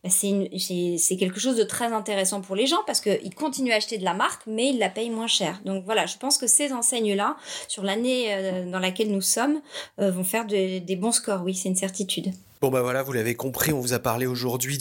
bah, 0.03 0.09
c'est 0.09 1.17
quelque 1.17 1.39
chose 1.39 1.57
de 1.57 1.63
très 1.63 1.93
intéressant 1.93 2.41
pour 2.41 2.55
les 2.55 2.65
gens 2.65 2.81
parce 2.87 3.01
qu'ils 3.01 3.35
continuent 3.35 3.71
à 3.71 3.75
acheter 3.75 3.97
de 3.97 4.03
la 4.03 4.13
marque, 4.13 4.43
mais 4.47 4.69
ils 4.69 4.79
la 4.79 4.89
payent 4.89 5.09
moins 5.09 5.27
cher. 5.27 5.59
Donc 5.65 5.83
voilà, 5.85 6.05
je 6.05 6.17
pense 6.17 6.37
que 6.37 6.47
ces 6.47 6.71
enseignes-là, 6.71 7.35
sur 7.67 7.83
l'année 7.83 8.33
euh, 8.33 8.69
dans 8.69 8.79
laquelle 8.79 9.11
nous 9.11 9.21
sommes, 9.21 9.61
euh, 9.99 10.11
vont 10.11 10.23
faire 10.23 10.45
des 10.45 10.97
bons 10.99 11.11
scores, 11.11 11.41
oui, 11.43 11.53
c'est 11.53 11.69
une 11.69 11.75
certitude. 11.75 12.33
Bon 12.61 12.69
bah 12.69 12.83
voilà, 12.83 13.01
vous 13.01 13.11
l'avez 13.11 13.33
compris, 13.33 13.73
on 13.73 13.79
vous 13.79 13.93
a 13.93 13.97
parlé 13.99 14.27
aujourd'hui 14.27 14.77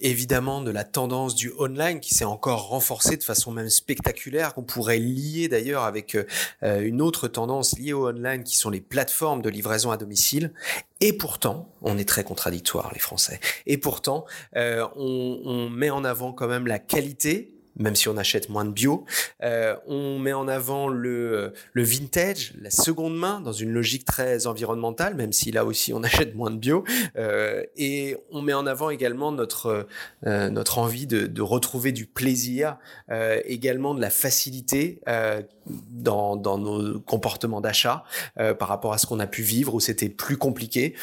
évidemment 0.00 0.60
de 0.62 0.70
la 0.70 0.84
tendance 0.84 1.34
du 1.34 1.52
online 1.58 1.98
qui 1.98 2.14
s'est 2.14 2.24
encore 2.24 2.68
renforcée 2.68 3.16
de 3.16 3.24
façon 3.24 3.50
même 3.50 3.68
spectaculaire, 3.68 4.54
qu'on 4.54 4.62
pourrait 4.62 5.00
lier 5.00 5.48
d'ailleurs 5.48 5.82
avec 5.82 6.14
euh, 6.14 6.80
une 6.82 7.02
autre 7.02 7.26
tendance 7.26 7.76
liée 7.80 7.92
au 7.92 8.06
online 8.06 8.44
qui 8.44 8.56
sont 8.56 8.70
les 8.70 8.80
plateformes 8.80 9.42
de 9.42 9.48
livraison 9.48 9.90
à 9.90 9.96
domicile. 9.96 10.52
Et 11.00 11.12
pourtant, 11.12 11.68
on 11.82 11.98
est 11.98 12.08
très 12.08 12.22
contradictoire 12.22 12.92
les 12.94 13.00
Français. 13.00 13.40
Et 13.66 13.76
pourtant, 13.76 14.24
euh, 14.54 14.86
on 14.94 15.68
met 15.68 15.90
en 15.90 16.04
avant 16.04 16.32
quand 16.32 16.46
même 16.46 16.68
la 16.68 16.78
qualité 16.78 17.55
même 17.76 17.94
si 17.94 18.08
on 18.08 18.16
achète 18.16 18.48
moins 18.48 18.64
de 18.64 18.70
bio. 18.70 19.04
Euh, 19.42 19.76
on 19.86 20.18
met 20.18 20.32
en 20.32 20.48
avant 20.48 20.88
le, 20.88 21.52
le 21.72 21.82
vintage, 21.82 22.54
la 22.60 22.70
seconde 22.70 23.16
main, 23.16 23.40
dans 23.40 23.52
une 23.52 23.70
logique 23.70 24.04
très 24.04 24.46
environnementale, 24.46 25.14
même 25.14 25.32
si 25.32 25.52
là 25.52 25.64
aussi 25.64 25.92
on 25.92 26.02
achète 26.04 26.34
moins 26.34 26.50
de 26.50 26.58
bio. 26.58 26.84
Euh, 27.16 27.62
et 27.76 28.16
on 28.30 28.42
met 28.42 28.54
en 28.54 28.66
avant 28.66 28.90
également 28.90 29.32
notre, 29.32 29.86
euh, 30.26 30.50
notre 30.50 30.78
envie 30.78 31.06
de, 31.06 31.26
de, 31.26 31.42
retrouver 31.42 31.92
du 31.92 32.06
plaisir, 32.06 32.76
euh, 33.10 33.40
également 33.44 33.94
de 33.94 34.00
la 34.00 34.10
facilité 34.10 35.00
euh, 35.08 35.42
dans, 35.90 36.36
dans 36.36 36.58
nos 36.58 37.00
comportements 37.00 37.60
d'achat 37.60 38.04
euh, 38.38 38.54
par 38.54 38.68
rapport 38.68 38.92
à 38.92 38.98
ce 38.98 39.06
qu'on 39.06 39.20
a 39.20 39.26
pu 39.26 39.42
vivre 39.42 39.74
où 39.74 39.80
c'était 39.80 40.08
plus 40.08 40.36
compliqué. 40.36 40.94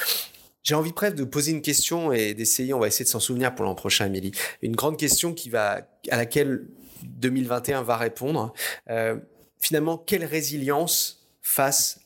J'ai 0.64 0.76
envie 0.76 0.94
presque 0.94 1.16
de 1.16 1.26
poser 1.26 1.52
une 1.52 1.62
question 1.62 2.14
et 2.14 2.34
d'essayer, 2.34 2.74
on 2.74 2.80
va 2.80 2.88
essayer 2.88 3.06
de 3.06 3.10
s'en 3.10 3.20
souvenir 3.20 3.54
pour 3.54 3.66
l'an 3.66 3.76
prochain, 3.76 4.06
Amélie. 4.06 4.32
Une 4.62 4.76
grande 4.76 4.98
question 4.98 5.34
qui 5.34 5.50
va, 5.50 5.82
à 6.10 6.18
laquelle 6.18 6.66
2021 7.04 7.84
va 7.84 7.98
répondre. 7.98 8.54
Euh, 8.90 9.18
finalement, 9.60 9.98
quelle 9.98 10.24
résilience 10.24 11.28
face 11.42 12.00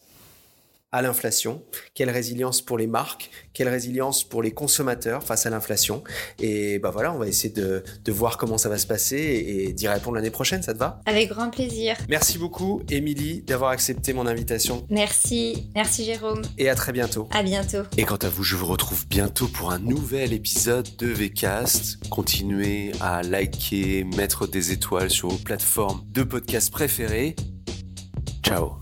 à 0.98 1.02
l'inflation, 1.02 1.64
quelle 1.94 2.10
résilience 2.10 2.62
pour 2.62 2.78
les 2.78 2.88
marques, 2.88 3.30
quelle 3.54 3.70
résilience 3.70 4.24
pour 4.24 4.42
les 4.42 4.52
consommateurs 4.52 5.24
face 5.24 5.46
à 5.46 5.50
l'inflation. 5.50 6.04
Et 6.40 6.80
bah 6.80 6.90
voilà, 6.92 7.14
on 7.14 7.20
va 7.20 7.28
essayer 7.28 7.54
de, 7.54 7.84
de 8.04 8.12
voir 8.12 8.38
comment 8.38 8.58
ça 8.58 8.70
va 8.70 8.78
se 8.78 8.88
passer 8.88 9.18
et, 9.18 9.74
d'y 9.74 9.88
répondre 9.88 10.16
l'année 10.16 10.32
prochaine, 10.32 10.64
ça 10.64 10.74
te 10.74 10.80
va? 10.80 11.02
Avec 11.06 11.30
grand 11.30 11.50
plaisir. 11.50 11.96
Merci 12.10 12.38
beaucoup, 12.38 12.82
Émilie, 12.90 13.42
d'avoir 13.42 13.72
accepté 13.72 14.14
mon 14.14 14.26
invitation. 14.26 14.86
Merci, 14.90 15.70
merci 15.76 16.04
Jérôme. 16.04 16.42
Et 16.58 16.70
à 16.70 16.76
très 16.76 16.92
bientôt. 16.92 17.30
À 17.32 17.44
bientôt. 17.44 17.84
Et 17.98 18.04
quant 18.04 18.16
à 18.16 18.30
vous, 18.30 18.44
je 18.44 18.56
vous 18.56 18.66
retrouve 18.66 19.08
bientôt 19.08 19.48
pour 19.48 19.72
un 19.72 19.80
nouvel 19.80 20.34
épisode 20.34 20.88
de 20.98 21.08
VCast. 21.08 22.10
Continuez 22.10 22.92
à 23.02 23.22
liker, 23.22 24.04
mettre 24.04 24.48
des 24.48 24.72
étoiles 24.72 25.12
sur 25.12 25.30
vos 25.30 25.38
plateformes 25.38 26.02
de 26.08 26.24
podcast 26.24 26.72
préférées. 26.72 27.36
Ciao 28.44 28.80